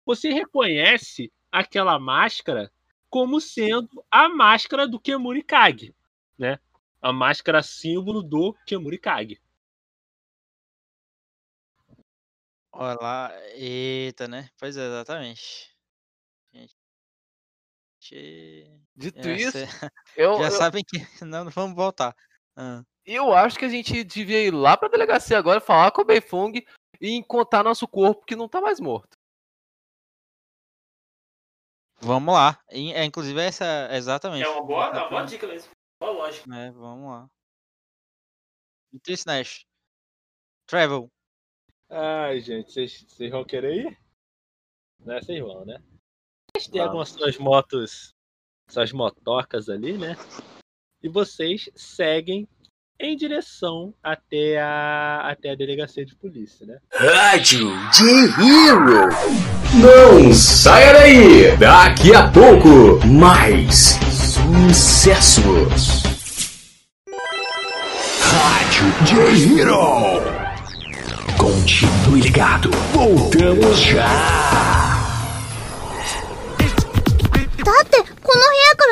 [0.04, 2.72] Você reconhece aquela máscara
[3.10, 5.94] como sendo a máscara do Kemurikage,
[6.38, 6.58] né?
[7.02, 9.40] A máscara símbolo do Kemurikage.
[12.72, 13.32] Olha lá.
[13.54, 14.48] Eita, né?
[14.58, 15.76] Pois é, exatamente.
[16.52, 16.76] Gente.
[18.96, 20.96] Dito É, isso, cê- eu, já eu, sabem que.
[21.26, 22.14] Não, não vamos voltar.
[22.56, 26.04] Ah, eu acho que a gente devia ir lá pra delegacia agora, falar com o
[26.04, 26.52] Beifung
[27.00, 29.16] e encontrar nosso corpo que não tá mais morto.
[32.00, 32.58] Vamos lá.
[32.70, 33.88] E, é, inclusive, essa.
[33.92, 34.44] Exatamente.
[34.44, 35.70] É uma boa, uma boa dica mesmo.
[36.10, 36.54] Lógica.
[36.56, 37.30] É, vamos lá.
[38.92, 39.64] Então, Nash.
[40.66, 41.08] Travel.
[41.90, 43.98] Ai, gente, vocês vão querer ir?
[45.00, 45.82] Né, vocês vão, né?
[46.54, 47.08] Vocês pegam Vamos.
[47.10, 48.14] as suas motos,
[48.70, 50.16] suas motocas ali, né?
[51.02, 52.48] E vocês seguem
[53.00, 56.80] em direção até a, até a delegacia de polícia, né?
[56.92, 58.10] Rádio de
[58.40, 59.08] Hero.
[59.80, 61.56] Não saia daí.
[61.58, 63.98] Daqui a pouco, mais
[64.52, 66.02] sucessos.
[68.20, 70.22] Rádio de Hero.
[71.38, 72.70] Continue ligado.
[72.92, 74.81] Voltamos já.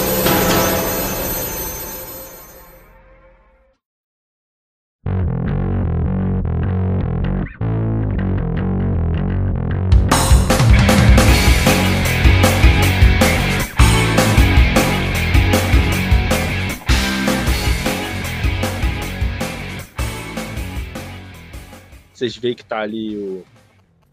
[22.31, 23.45] Vocês veem que tá ali o,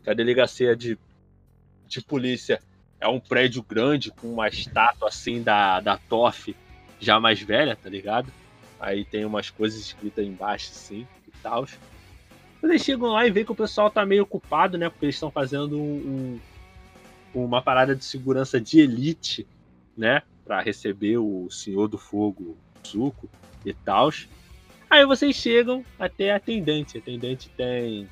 [0.02, 0.98] que a delegacia de,
[1.86, 2.60] de polícia
[3.00, 6.54] é um prédio grande com uma estátua assim da, da Toff
[6.98, 8.32] já mais velha, tá ligado?
[8.80, 11.64] Aí tem umas coisas escritas embaixo assim e tal.
[12.60, 14.88] Vocês chegam lá e veem que o pessoal tá meio ocupado, né?
[14.88, 16.40] Porque eles estão fazendo um,
[17.32, 19.46] um- uma parada de segurança de elite,
[19.96, 20.22] né?
[20.44, 23.30] Pra receber o Senhor do Fogo, Zuko
[23.64, 24.10] e tal.
[24.90, 26.96] Aí vocês chegam até a atendente.
[26.96, 28.08] A atendente tem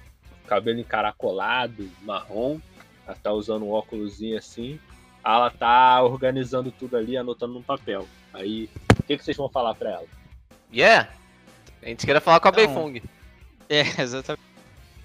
[0.46, 2.58] cabelo encaracolado, marrom.
[3.06, 4.78] Ela tá usando um óculosinho assim.
[5.24, 8.06] Ela tá organizando tudo ali, anotando num papel.
[8.32, 10.06] Aí, o que, que vocês vão falar pra ela?
[10.72, 11.10] Yeah!
[11.82, 13.02] A gente queria falar com a Então, Beifong.
[13.68, 14.42] É, exatamente.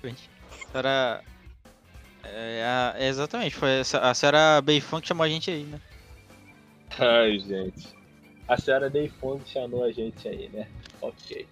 [0.03, 1.23] A senhora.
[2.23, 5.79] É, é, exatamente, foi essa- a senhora Beifão que chamou a gente aí, né?
[6.99, 7.87] Ai, gente.
[8.47, 10.67] A senhora Deifong chamou a gente aí, né?
[11.01, 11.47] Ok.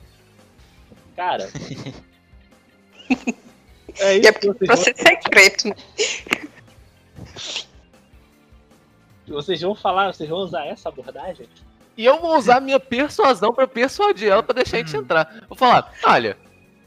[1.20, 1.50] Cara.
[4.00, 5.76] é E isso é que vocês pra vão, secreto, né?
[9.28, 11.46] vocês vão falar, vocês vão usar essa abordagem?
[11.98, 15.44] E eu vou usar minha persuasão pra persuadir ela pra deixar a gente entrar.
[15.50, 16.38] Vou falar, olha,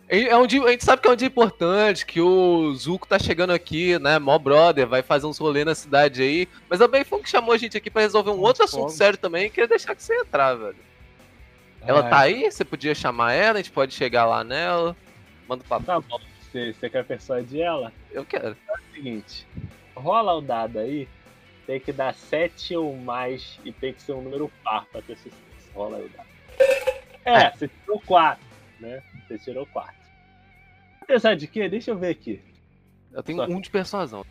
[0.08, 3.06] é é um dia, a gente sabe que é um dia importante, que o Zuko
[3.06, 6.88] tá chegando aqui, né, mó brother, vai fazer uns rolê na cidade aí, mas a
[6.88, 9.94] Beifong chamou a gente aqui pra resolver um outro assunto sério também, e queria deixar
[9.94, 10.91] que você entrar, velho.
[11.86, 12.50] Ela tá aí?
[12.50, 14.96] Você podia chamar ela, a gente pode chegar lá nela.
[15.48, 15.84] Manda o papo.
[15.86, 16.20] Tá bom.
[16.40, 17.92] Você, você quer persuadir ela?
[18.10, 18.48] Eu quero.
[18.68, 19.46] É o seguinte.
[19.96, 21.08] Rola o dado aí.
[21.66, 25.16] Tem que dar 7 ou mais e tem que ser um número par pra ter
[25.16, 25.36] sucesso.
[25.74, 26.28] Rola aí o dado.
[27.24, 28.44] É, você tirou 4,
[28.80, 29.02] né?
[29.28, 29.94] Você tirou 4.
[31.00, 32.40] Apesar de que, deixa eu ver aqui.
[33.12, 34.24] Eu tenho Só- um de persuasão.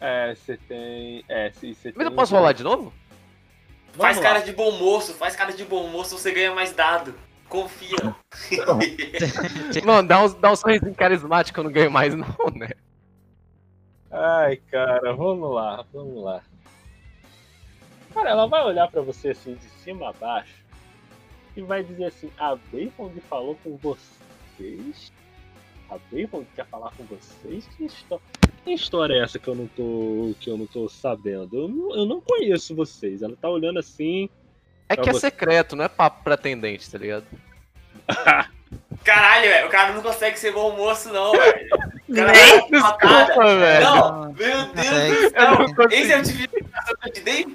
[0.00, 1.24] É, você tem.
[1.28, 2.92] É, você Mas eu tem posso um- rolar de novo?
[3.96, 4.22] Faz Vamos lá.
[4.22, 7.14] cara de bom moço, faz cara de bom moço, você ganha mais dado.
[7.48, 7.96] Confia.
[9.84, 12.70] Mano, dá um, dá um sorrisinho carismático, eu não ganho mais não, né?
[14.10, 16.42] Ai, cara, vamos lá, vamos lá.
[18.12, 20.64] Cara, ela vai olhar pra você assim de cima a baixo
[21.56, 25.12] e vai dizer assim: a Bayfond falou com vocês?
[25.94, 27.64] A quer falar com vocês?
[27.76, 28.24] Que história,
[28.64, 31.56] que história é essa que eu não tô, que eu não tô sabendo?
[31.56, 33.22] Eu não, eu não conheço vocês.
[33.22, 34.28] Ela tá olhando assim.
[34.88, 35.28] É que é você.
[35.28, 37.24] secreto, não é papo pra atendente, tá ligado?
[39.04, 41.68] Caralho, velho, o cara não consegue ser bom moço, não, velho.
[42.08, 42.70] Nem?
[42.70, 43.24] patada.
[43.26, 43.84] Desculpa, velho.
[43.84, 45.88] Não, meu Deus do céu.
[45.90, 47.46] Esse é o tipo de que eu te dei?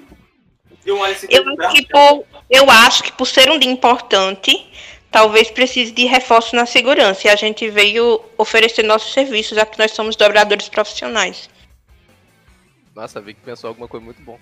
[0.86, 4.66] Eu olho assim, Eu acho, que por, eu acho que por ser um dia importante,
[5.10, 7.26] talvez precise de reforço na segurança.
[7.26, 11.48] E a gente veio oferecer nossos serviços, já que nós somos dobradores profissionais.
[12.94, 14.38] Nossa, vi que pensou alguma coisa muito bom.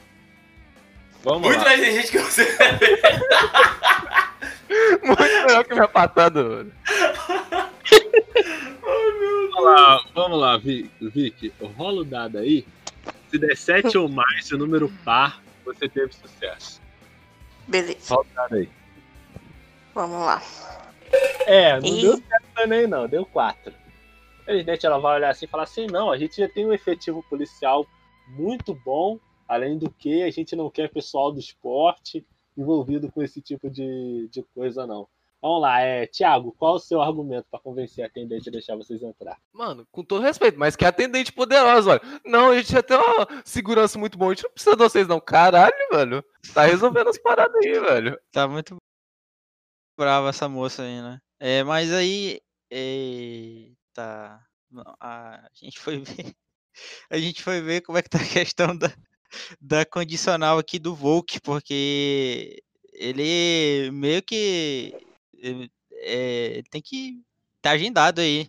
[1.22, 1.64] Vamos muito lá.
[1.64, 2.46] mais inteligente que você.
[5.02, 6.72] Muito melhor que minha patada, mano.
[8.82, 11.52] Vamos lá, vamos lá, Vi- Vicky.
[11.76, 12.66] Rola o dado aí.
[13.30, 16.80] Se der 7 ou mais, o número par, você teve sucesso.
[17.66, 18.68] Beleza, Rola o dado aí.
[19.98, 20.40] Vamos lá.
[21.46, 22.02] É, não Ih.
[22.02, 23.72] deu certo também não, deu 4.
[24.44, 27.22] Felizmente ela vai olhar assim e falar assim, não, a gente já tem um efetivo
[27.28, 27.84] policial
[28.28, 29.18] muito bom,
[29.48, 32.24] além do que a gente não quer pessoal do esporte
[32.56, 35.08] envolvido com esse tipo de, de coisa não.
[35.40, 39.02] Vamos lá, é, Thiago, qual o seu argumento para convencer a atendente a deixar vocês
[39.02, 39.38] entrar?
[39.52, 42.02] Mano, com todo respeito, mas que atendente poderosa, olha.
[42.24, 45.06] Não, a gente já tem uma segurança muito boa, a gente não precisa de vocês,
[45.06, 45.20] não.
[45.20, 46.24] Caralho, velho.
[46.52, 48.18] Tá resolvendo as paradas aí, velho.
[48.32, 48.76] Tá muito
[49.98, 51.20] brava essa moça aí, né?
[51.40, 52.40] É, mas aí.
[52.70, 54.40] Eita.
[54.70, 56.34] não, A gente foi ver.
[57.10, 58.86] A gente foi ver como é que tá a questão da,
[59.60, 64.94] da condicional aqui do Volk, porque ele meio que
[65.92, 67.20] é, tem que
[67.56, 68.48] estar agendado aí.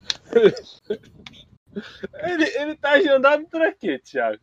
[2.14, 4.40] Ele, ele tá agendado pra quê, Thiago?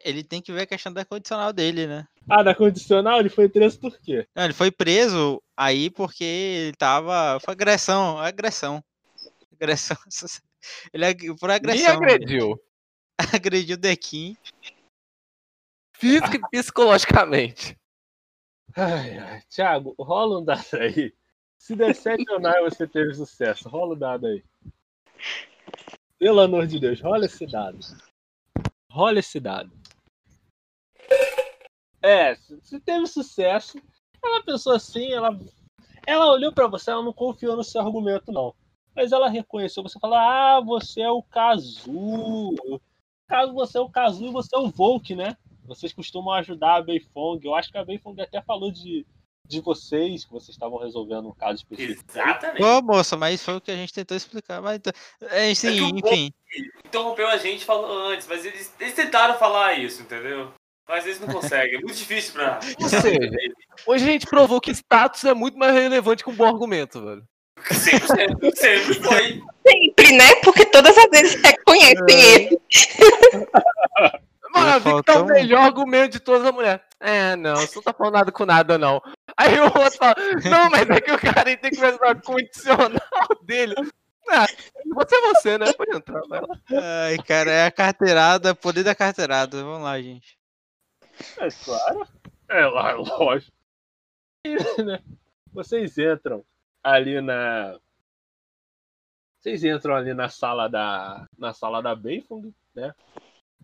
[0.00, 2.06] Ele tem que ver a questão da condicional dele, né?
[2.28, 4.26] Ah, da condicional ele foi preso por quê?
[4.34, 7.38] Não, ele foi preso aí porque ele tava.
[7.40, 8.82] Foi agressão, agressão.
[9.52, 9.96] Agressão.
[10.92, 11.96] Ele por Me agressão.
[11.96, 12.60] agrediu.
[13.32, 14.36] Agrediu o Dequim.
[15.94, 17.78] Física e psicologicamente.
[18.76, 19.42] Ai, ai.
[19.48, 21.14] Thiago, rola um dado aí.
[21.56, 23.68] Se der 7 ou 9, você teve sucesso.
[23.68, 24.44] Rola o dado aí.
[26.18, 27.78] Pelo amor de Deus, rola esse dado.
[28.90, 29.72] Rola esse dado.
[32.06, 33.78] É, se teve sucesso,
[34.22, 35.36] ela pensou assim, ela,
[36.06, 38.54] ela olhou pra você, ela não confiou no seu argumento, não.
[38.94, 42.54] Mas ela reconheceu, você falou, ah, você é o Kazu.
[43.28, 45.36] Caso você é o Kazu e você é o Volk, né?
[45.64, 47.40] Vocês costumam ajudar a Beifong.
[47.44, 49.04] Eu acho que a Beifong até falou de,
[49.44, 52.04] de vocês, que vocês estavam resolvendo um caso específico.
[52.08, 52.62] Exatamente.
[52.62, 54.62] Ô, moça, mas foi o que a gente tentou explicar.
[54.62, 54.92] Mas, então-
[55.22, 56.32] é, sim, É enfim.
[56.86, 60.52] Interrompeu a gente falou antes, mas eles, eles tentaram falar isso, entendeu?
[60.88, 61.76] Mas eles não conseguem.
[61.76, 62.60] É muito difícil pra.
[62.80, 63.18] Ou seja,
[63.86, 67.24] hoje a gente provou que status é muito mais relevante que um bom argumento, velho.
[67.72, 69.42] Sempre, sempre, sempre foi.
[69.66, 70.34] Sempre, né?
[70.44, 72.60] Porque todas as vezes reconhecem ele.
[74.52, 76.80] Mano, eu vi que tá faltou o melhor argumento de todas as mulheres.
[77.00, 79.02] É, não, você não tá falando nada com nada, não.
[79.36, 80.14] Aí o outro fala,
[80.48, 83.74] não, mas é que o cara tem que ver o condicional dele.
[84.28, 84.46] Ah,
[84.94, 85.72] você é você, né?
[85.72, 86.58] Pode entrar, vai lá.
[87.06, 89.62] Ai, cara, é a carteirada, poder da carteirada.
[89.62, 90.35] Vamos lá, gente.
[91.38, 92.08] É claro.
[92.48, 93.56] É lá, lógico.
[94.44, 95.02] E, né,
[95.52, 96.44] Vocês entram
[96.82, 97.78] ali na.
[99.38, 101.28] Vocês entram ali na sala da.
[101.36, 102.94] Na sala da Beifung, né?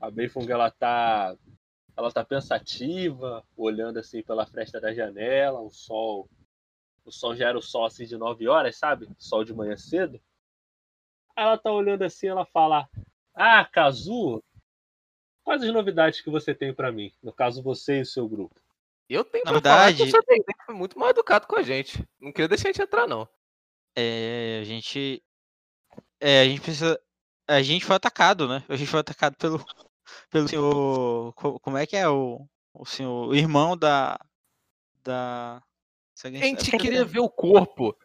[0.00, 1.36] A Beifung ela tá.
[1.96, 6.28] Ela tá pensativa, olhando assim pela fresta da janela, o sol.
[7.04, 9.08] O sol já era o sol assim de 9 horas, sabe?
[9.18, 10.20] Sol de manhã cedo.
[11.36, 12.88] Ela tá olhando assim, ela fala:
[13.34, 14.42] Ah, Kazu,
[15.44, 17.12] quais as novidades que você tem pra mim?
[17.22, 18.54] No caso, você e o seu grupo.
[19.08, 21.56] Eu tenho Na pra falar que verdade- o seu atendente foi muito mal educado com
[21.56, 22.02] a gente.
[22.20, 23.28] Não queria deixar a gente entrar, não.
[23.96, 25.22] É, a gente.
[26.20, 27.00] É, a gente precisa.
[27.46, 28.64] A gente foi atacado, né?
[28.68, 29.62] A gente foi atacado pelo.
[30.30, 31.32] Pelo senhor.
[31.34, 32.46] co- Como é que é o.
[32.74, 33.28] O senhor.
[33.28, 34.18] O irmão da.
[35.04, 35.62] Da.
[36.24, 37.96] A gente queria ver o corpo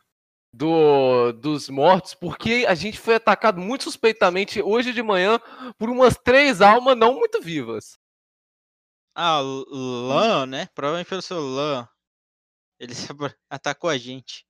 [0.58, 5.39] do, dos mortos, porque a gente foi atacado muito suspeitamente hoje de manhã
[5.78, 7.99] por umas três almas não muito vivas.
[9.14, 10.68] Ah, o Lan, né?
[10.74, 11.88] Provavelmente pelo seu Lan.
[12.80, 12.93] Ele
[13.49, 14.45] atacou a gente.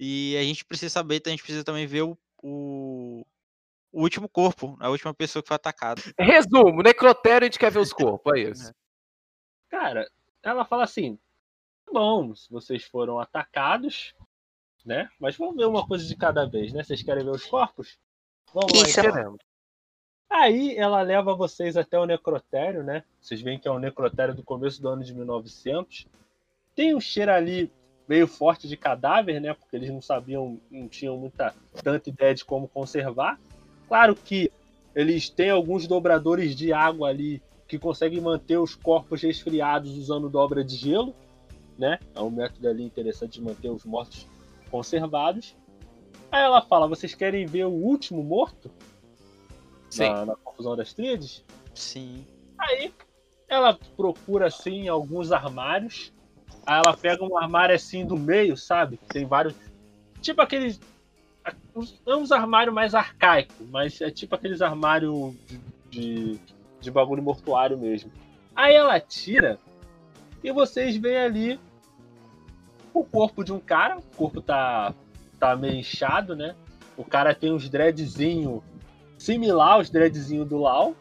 [0.00, 3.24] E a gente precisa saber, a gente precisa também ver o, o,
[3.92, 6.00] o último corpo, a última pessoa que foi atacada.
[6.18, 8.72] Resumo, necrotério a gente quer ver os corpos, é isso.
[9.68, 10.10] Cara,
[10.42, 11.18] ela fala assim:
[11.84, 14.14] "Tá bom, se vocês foram atacados,
[14.86, 15.08] né?
[15.18, 16.84] Mas vamos ver uma coisa de cada vez, né?
[16.84, 17.98] Vocês querem ver os corpos?
[18.54, 19.00] Vamos lá, Isso.
[19.00, 19.40] Queremos.
[20.30, 23.02] Aí ela leva vocês até o necrotério, né?
[23.20, 26.06] Vocês veem que é o necrotério do começo do ano de 1900.
[26.74, 27.70] Tem um cheiro ali
[28.08, 29.54] meio forte de cadáver, né?
[29.54, 33.40] Porque eles não sabiam, não tinham muita tanta ideia de como conservar.
[33.88, 34.50] Claro que
[34.94, 40.62] eles têm alguns dobradores de água ali que conseguem manter os corpos resfriados usando dobra
[40.62, 41.14] de gelo,
[41.76, 41.98] né?
[42.14, 44.26] É um método ali interessante de manter os mortos
[44.76, 45.56] conservados.
[46.30, 48.70] Aí ela fala: vocês querem ver o último morto?
[49.88, 50.10] Sim.
[50.10, 51.42] Na, na confusão das tríades?
[51.74, 52.26] Sim.
[52.58, 52.92] Aí
[53.48, 56.12] ela procura assim alguns armários.
[56.66, 58.98] Aí ela pega um armário assim do meio, sabe?
[59.08, 59.54] Tem vários.
[60.20, 60.78] Tipo aqueles.
[62.04, 65.60] Não uns armários mais arcaicos, mas é tipo aqueles armários de,
[65.90, 66.40] de,
[66.80, 68.10] de bagulho mortuário mesmo.
[68.54, 69.58] Aí ela tira
[70.42, 71.60] e vocês veem ali
[73.00, 73.98] o corpo de um cara.
[73.98, 74.94] O corpo tá,
[75.38, 76.54] tá meio inchado, né?
[76.96, 78.62] O cara tem uns dreadzinho
[79.18, 80.94] similar aos dreadzinho do Lau.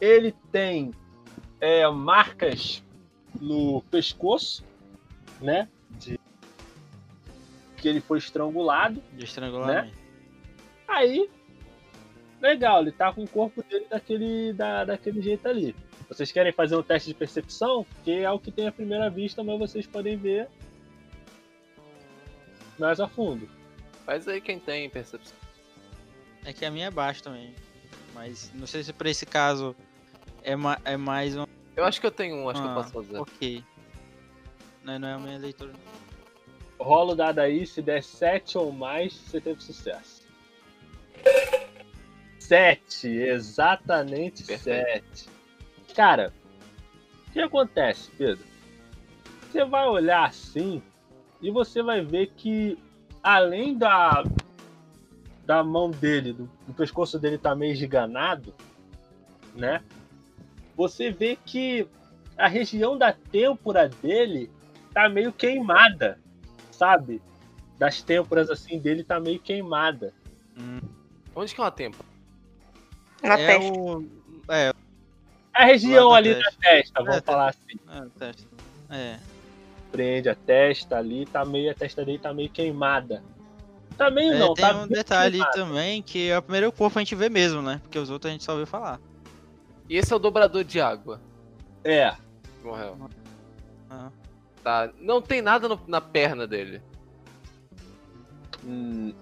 [0.00, 0.92] Ele tem
[1.60, 2.82] é, marcas
[3.40, 4.64] no pescoço,
[5.40, 5.68] né?
[5.90, 6.18] De
[7.76, 9.02] que ele foi estrangulado.
[9.12, 9.96] De estrangulamento.
[10.88, 11.28] Aí,
[12.40, 15.74] legal, ele tá com o corpo dele daquele, da, daquele jeito ali.
[16.14, 17.84] Vocês querem fazer um teste de percepção?
[18.04, 20.48] Que é o que tem à primeira vista, mas vocês podem ver
[22.78, 23.48] mais a fundo.
[24.06, 25.36] Faz aí quem tem percepção.
[26.44, 27.52] É que a minha é baixa também.
[28.12, 29.74] Mas não sei se pra esse caso
[30.44, 31.46] é, ma é mais um.
[31.76, 33.16] Eu acho que eu tenho um, acho que eu Ah, posso fazer.
[33.18, 33.64] Ok.
[34.84, 35.72] Não, não é a minha leitura.
[36.78, 40.22] Rola o dado aí, se der 7 ou mais, você teve sucesso.
[42.38, 45.18] 7, exatamente Perfeito.
[45.18, 45.33] 7.
[45.94, 46.32] Cara,
[47.28, 48.44] o que acontece, Pedro?
[49.50, 50.82] Você vai olhar assim
[51.40, 52.78] e você vai ver que
[53.22, 54.24] além da
[55.46, 58.54] da mão dele, do, do pescoço dele tá meio esganado,
[59.54, 59.82] né?
[60.74, 61.86] Você vê que
[62.36, 64.50] a região da têmpora dele
[64.92, 66.18] tá meio queimada,
[66.70, 67.20] sabe?
[67.78, 70.12] Das têmporas assim dele tá meio queimada.
[71.34, 72.04] Onde que é uma tempo?
[73.22, 73.72] Na é testa.
[73.72, 74.04] o.
[74.48, 74.72] É,
[75.54, 76.50] A região da ali testa.
[76.50, 77.78] da testa, vamos É, falar assim.
[77.88, 78.48] é, testa.
[78.90, 79.18] É.
[79.92, 83.22] Prende a testa ali, tá meio, a testa dele tá meio queimada.
[83.96, 85.52] Tá meio É, não, tem tá um detalhe queimada.
[85.52, 87.78] também que é o primeiro corpo a gente vê mesmo, né?
[87.84, 88.98] Porque os outros a gente só ouviu falar.
[89.88, 91.20] E esse é o dobrador de água.
[91.84, 92.14] É,
[92.64, 92.96] Morreu.
[93.90, 94.10] Ah.
[94.64, 94.90] Tá.
[94.98, 96.80] Não tem nada no- na perna dele.
[98.64, 99.12] hum,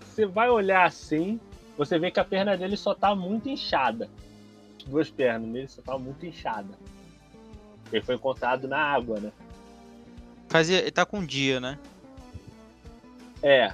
[0.00, 1.38] você vai olhar assim,
[1.76, 4.08] você vê que a perna dele só tá muito inchada.
[4.86, 6.78] As duas pernas dele só tá muito inchada.
[7.92, 9.32] Ele foi encontrado na água, né?
[10.48, 11.78] Fazia, ele tá com um dia, né?
[13.42, 13.72] É,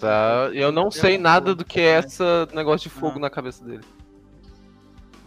[0.00, 0.50] Tá.
[0.52, 2.22] Eu não sei nada do que é esse
[2.54, 3.22] negócio de fogo Não.
[3.22, 3.84] na cabeça dele.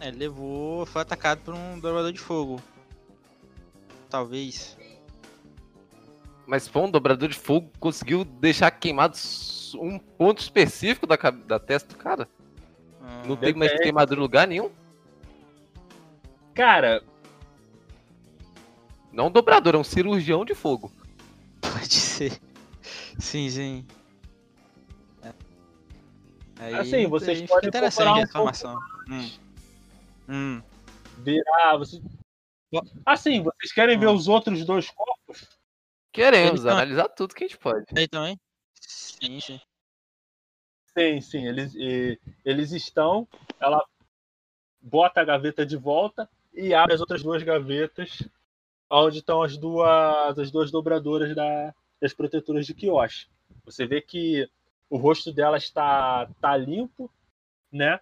[0.00, 0.84] É, ele levou.
[0.86, 2.60] Foi atacado por um dobrador de fogo.
[4.10, 4.76] Talvez.
[6.46, 9.16] Mas, pô, um dobrador de fogo conseguiu deixar queimado
[9.76, 12.28] um ponto específico da, da testa do cara?
[13.00, 14.70] Ah, Não tem mais queimadura em lugar nenhum?
[16.54, 17.02] cara,
[19.12, 20.92] Não um dobrador, é um cirurgião de fogo.
[21.60, 22.40] Pode ser.
[23.18, 23.86] Sim, sim.
[25.22, 25.32] É.
[26.58, 28.78] Aí, Assim, vocês aí podem fica interessante um a informação.
[29.08, 29.30] Hum.
[30.28, 30.62] Hum.
[31.18, 31.76] virar.
[31.78, 32.00] Você...
[33.06, 35.23] Assim, vocês querem ver os outros dois corpos?
[36.14, 37.86] Queremos analisar tudo que a gente pode.
[37.96, 38.38] Aí também?
[38.80, 39.60] Sim, sim.
[40.96, 43.26] Sim, sim, eles, e- eles estão.
[43.58, 43.84] Ela
[44.80, 48.22] bota a gaveta de volta e abre as outras duas gavetas,
[48.88, 53.28] onde estão as duas, as duas dobradoras da, das protetoras de Kiosh.
[53.64, 54.48] Você vê que
[54.88, 57.10] o rosto delas está tá limpo,
[57.72, 57.98] né?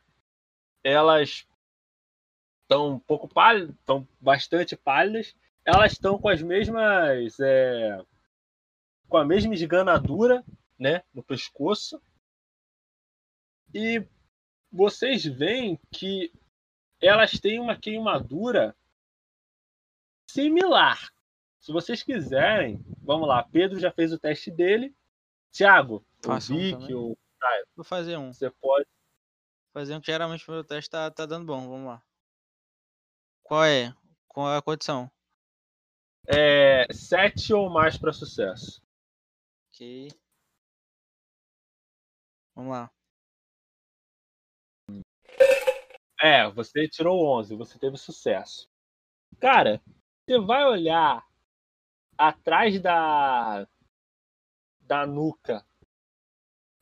[0.84, 1.46] Elas
[2.62, 5.34] estão um pouco pálidas, estão bastante pálidas.
[5.64, 7.38] Elas estão com as mesmas.
[7.40, 7.98] é,
[9.08, 10.44] com a mesma esganadura,
[10.78, 11.02] né?
[11.12, 12.00] No pescoço.
[13.74, 14.06] E
[14.70, 16.32] vocês veem que
[17.00, 18.76] elas têm uma queimadura
[20.30, 21.12] similar.
[21.60, 23.42] Se vocês quiserem, vamos lá.
[23.44, 24.94] Pedro já fez o teste dele.
[25.52, 26.94] Tiago, o Faça um Vic, também.
[26.94, 27.16] o,
[27.76, 28.32] Vou fazer um.
[28.32, 28.86] você pode.
[29.72, 31.68] Fazer um que geralmente o meu teste tá, tá dando bom.
[31.68, 32.02] Vamos lá.
[33.42, 33.94] Qual é?
[34.26, 35.10] Qual é a condição?
[36.28, 38.82] É, sete ou mais para sucesso.
[39.68, 40.08] Ok.
[42.54, 42.90] Vamos lá.
[46.20, 48.68] É, você tirou 11, você teve sucesso.
[49.40, 49.82] Cara,
[50.24, 51.26] você vai olhar
[52.16, 53.66] atrás da
[54.80, 55.66] da nuca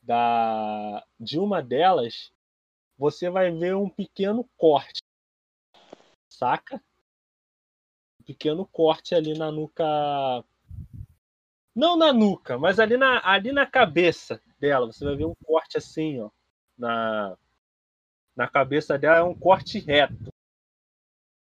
[0.01, 2.31] da de uma delas,
[2.97, 5.01] você vai ver um pequeno corte.
[6.29, 6.83] Saca?
[8.21, 9.83] Um pequeno corte ali na nuca.
[11.75, 14.85] Não na nuca, mas ali na, ali na cabeça dela.
[14.85, 16.29] Você vai ver um corte assim, ó.
[16.77, 17.35] Na,
[18.35, 20.31] na cabeça dela é um corte reto.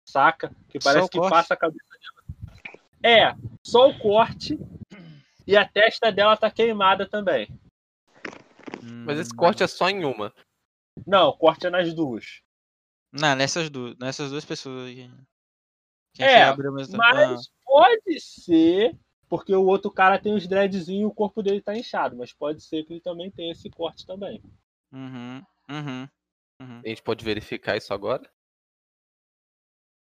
[0.09, 0.57] Saca?
[0.70, 1.31] Que parece que corte?
[1.31, 2.41] passa a cabeça dela.
[3.03, 4.59] É, só o corte
[5.47, 7.47] e a testa dela tá queimada também.
[8.83, 10.33] Mas esse corte é só em uma.
[11.07, 12.41] Não, o corte é nas duas.
[13.12, 15.11] Não, nessas duas, nessas duas pessoas aí.
[16.18, 16.96] É, abre mesmo.
[16.96, 18.96] Mas pode ser,
[19.28, 22.62] porque o outro cara tem os dreadzinhos e o corpo dele tá inchado, mas pode
[22.62, 24.42] ser que ele também tenha esse corte também.
[24.44, 24.61] Ah,
[24.92, 26.08] Uhum, uhum,
[26.61, 26.80] uhum.
[26.84, 28.28] A gente pode verificar isso agora?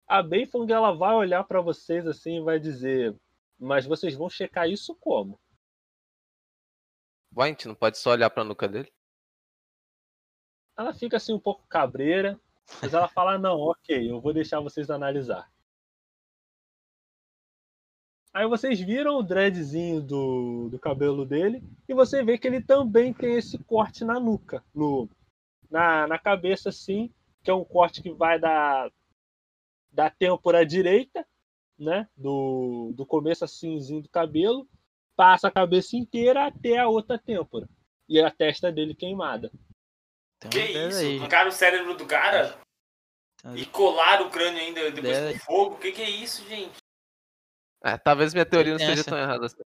[0.07, 3.15] A Bayfong ela vai olhar pra vocês assim e vai dizer:
[3.59, 5.39] Mas vocês vão checar isso como?
[7.37, 8.91] Ué, a gente não pode só olhar pra nuca dele?
[10.75, 12.39] Ela fica assim um pouco cabreira,
[12.81, 15.47] mas ela fala: Não, ok, eu vou deixar vocês analisar.
[18.39, 23.13] Aí vocês viram o dreadzinho do, do cabelo dele e você vê que ele também
[23.13, 25.09] tem esse corte na nuca, no,
[25.69, 27.13] na, na cabeça assim,
[27.43, 28.89] que é um corte que vai da,
[29.91, 31.27] da têmpora direita,
[31.77, 34.65] né, do, do começo assimzinho do cabelo,
[35.17, 37.67] passa a cabeça inteira até a outra têmpora
[38.07, 39.51] e a testa dele queimada.
[40.39, 40.99] Tem Que isso?
[40.99, 41.17] aí.
[41.17, 42.57] Arrancaram o cérebro do cara
[43.43, 45.75] uma e colaram o crânio ainda depois com fogo.
[45.75, 46.87] O que, que é isso, gente?
[47.83, 49.61] É, talvez minha teoria não seja tão errada assim.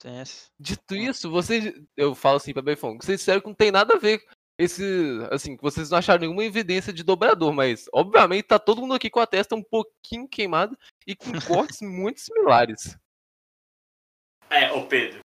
[0.00, 0.46] Tem essa.
[0.58, 1.72] Dito isso, vocês.
[1.96, 4.20] Eu falo assim pra Beifong, vocês disseram que não tem nada a ver
[4.58, 4.84] esse,
[5.30, 9.08] assim, que vocês não acharam nenhuma evidência de dobrador, mas obviamente tá todo mundo aqui
[9.08, 12.96] com a testa um pouquinho queimada e com cortes muito similares.
[14.50, 15.20] É, ô Pedro.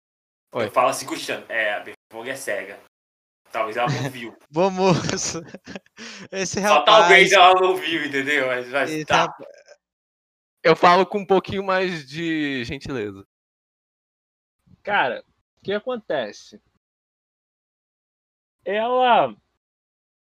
[0.55, 0.67] Oi.
[0.67, 1.45] Eu falo assim com o Chan.
[1.49, 2.79] É, a Berfong é cega.
[3.51, 4.37] Talvez ela não viu.
[4.51, 5.35] Vamos.
[6.31, 6.85] Esse Só rapaz.
[6.85, 8.47] talvez ela não viu, entendeu?
[8.49, 9.23] Mas, mas esse tá.
[9.23, 9.49] rapaz-
[10.65, 13.27] Eu falo com um pouquinho mais de gentileza.
[14.83, 15.23] Cara,
[15.59, 16.59] o que acontece?
[18.65, 19.37] Ela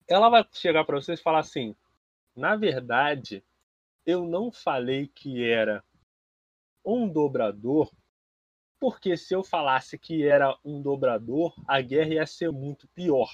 [0.09, 1.77] ela vai chegar pra vocês e falar assim:
[2.35, 3.45] "Na verdade,
[4.07, 5.85] eu não falei que era
[6.83, 7.93] um dobrador,
[8.81, 13.31] porque se eu falasse que era um dobrador, a guerra ia ser muito pior.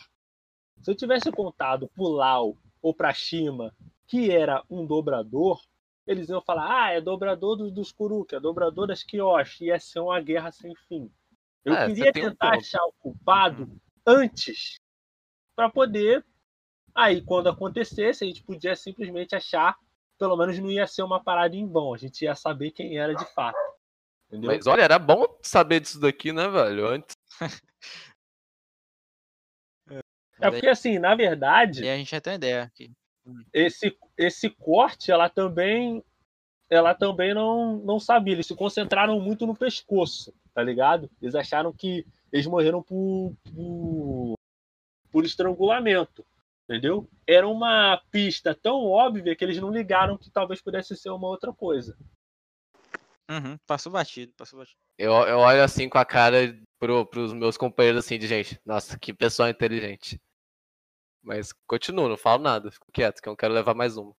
[0.83, 3.73] Se eu tivesse contado pro Lau ou pra Shima
[4.09, 5.65] que era um dobrador,
[6.11, 10.01] eles iam falar: "Ah, é dobrador dos, dos Kuruk, é dobrador das Kyoshi", ia ser
[10.01, 11.11] uma guerra sem fim.
[11.65, 12.59] Eu É, queria um tentar ponto.
[12.59, 13.71] achar o culpado
[14.07, 14.77] antes
[15.55, 16.25] para poder
[16.95, 19.77] aí quando acontecesse a gente podia simplesmente achar
[20.19, 23.15] pelo menos não ia ser uma parada em vão a gente ia saber quem era
[23.15, 23.59] de fato
[24.27, 26.89] entendeu Mas olha, era bom saber disso daqui, né, velho?
[26.89, 27.15] Antes.
[30.41, 32.91] é porque assim na verdade E a gente já tem uma ideia aqui.
[33.53, 36.03] Esse esse corte ela também
[36.69, 41.73] ela também não não sabia eles se concentraram muito no pescoço tá ligado eles acharam
[41.73, 44.35] que eles morreram por por,
[45.11, 46.25] por estrangulamento
[46.65, 51.29] entendeu era uma pista tão óbvia que eles não ligaram que talvez pudesse ser uma
[51.29, 51.97] outra coisa
[53.31, 54.81] Uhum, passou batido, passou batido.
[54.99, 58.61] Eu, eu olho assim com a cara pro, pros meus companheiros assim de gente.
[58.67, 60.21] Nossa, que pessoal inteligente.
[61.23, 64.15] Mas continuo, não falo nada, fico quieto, que eu não quero levar mais uma.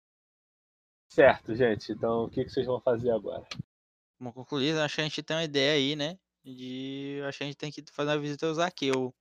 [1.09, 3.45] certo gente então o que, que vocês vão fazer agora
[4.19, 6.19] Vamos concluir, acho que a gente tem uma ideia aí, né?
[6.43, 7.19] De.
[7.27, 9.11] Acho que a gente tem que fazer uma visita ao Zaqueu.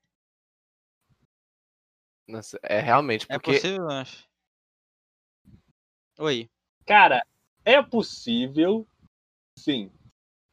[2.29, 4.29] Nossa, é realmente, É porque possível, eu acho.
[6.19, 6.51] Oi.
[6.87, 7.27] Cara,
[7.65, 8.87] é possível,
[9.59, 9.91] sim.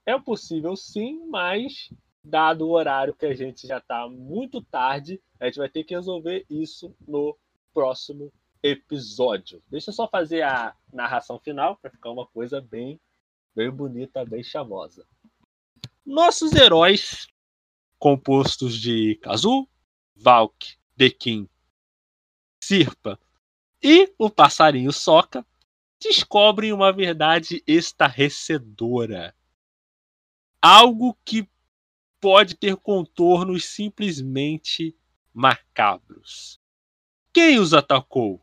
[0.05, 1.89] É possível, sim, mas
[2.27, 5.95] dado o horário que a gente já tá muito tarde, a gente vai ter que
[5.95, 7.37] resolver isso no
[7.73, 9.61] próximo episódio.
[9.67, 12.99] Deixa eu só fazer a narração final para ficar uma coisa bem,
[13.55, 15.05] bem bonita, bem chavosa.
[16.05, 17.27] Nossos heróis,
[17.99, 19.67] compostos de Kazu,
[20.15, 21.47] Valk, Dekin,
[22.63, 23.19] Sirpa
[23.81, 25.45] e o passarinho Soca,
[26.01, 29.35] descobrem uma verdade estarrecedora.
[30.61, 31.47] Algo que
[32.19, 34.95] pode ter contornos simplesmente
[35.33, 36.59] macabros.
[37.33, 38.41] Quem os atacou?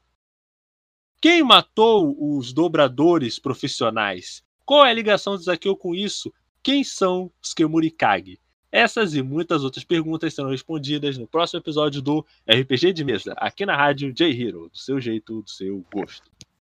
[1.20, 4.44] Quem matou os dobradores profissionais?
[4.64, 6.32] Qual é a ligação de Zakeu com isso?
[6.62, 8.38] Quem são os Kemurikage?
[8.70, 13.64] Essas e muitas outras perguntas serão respondidas no próximo episódio do RPG de Mesa, aqui
[13.64, 16.28] na rádio J Hero, do seu jeito, do seu gosto.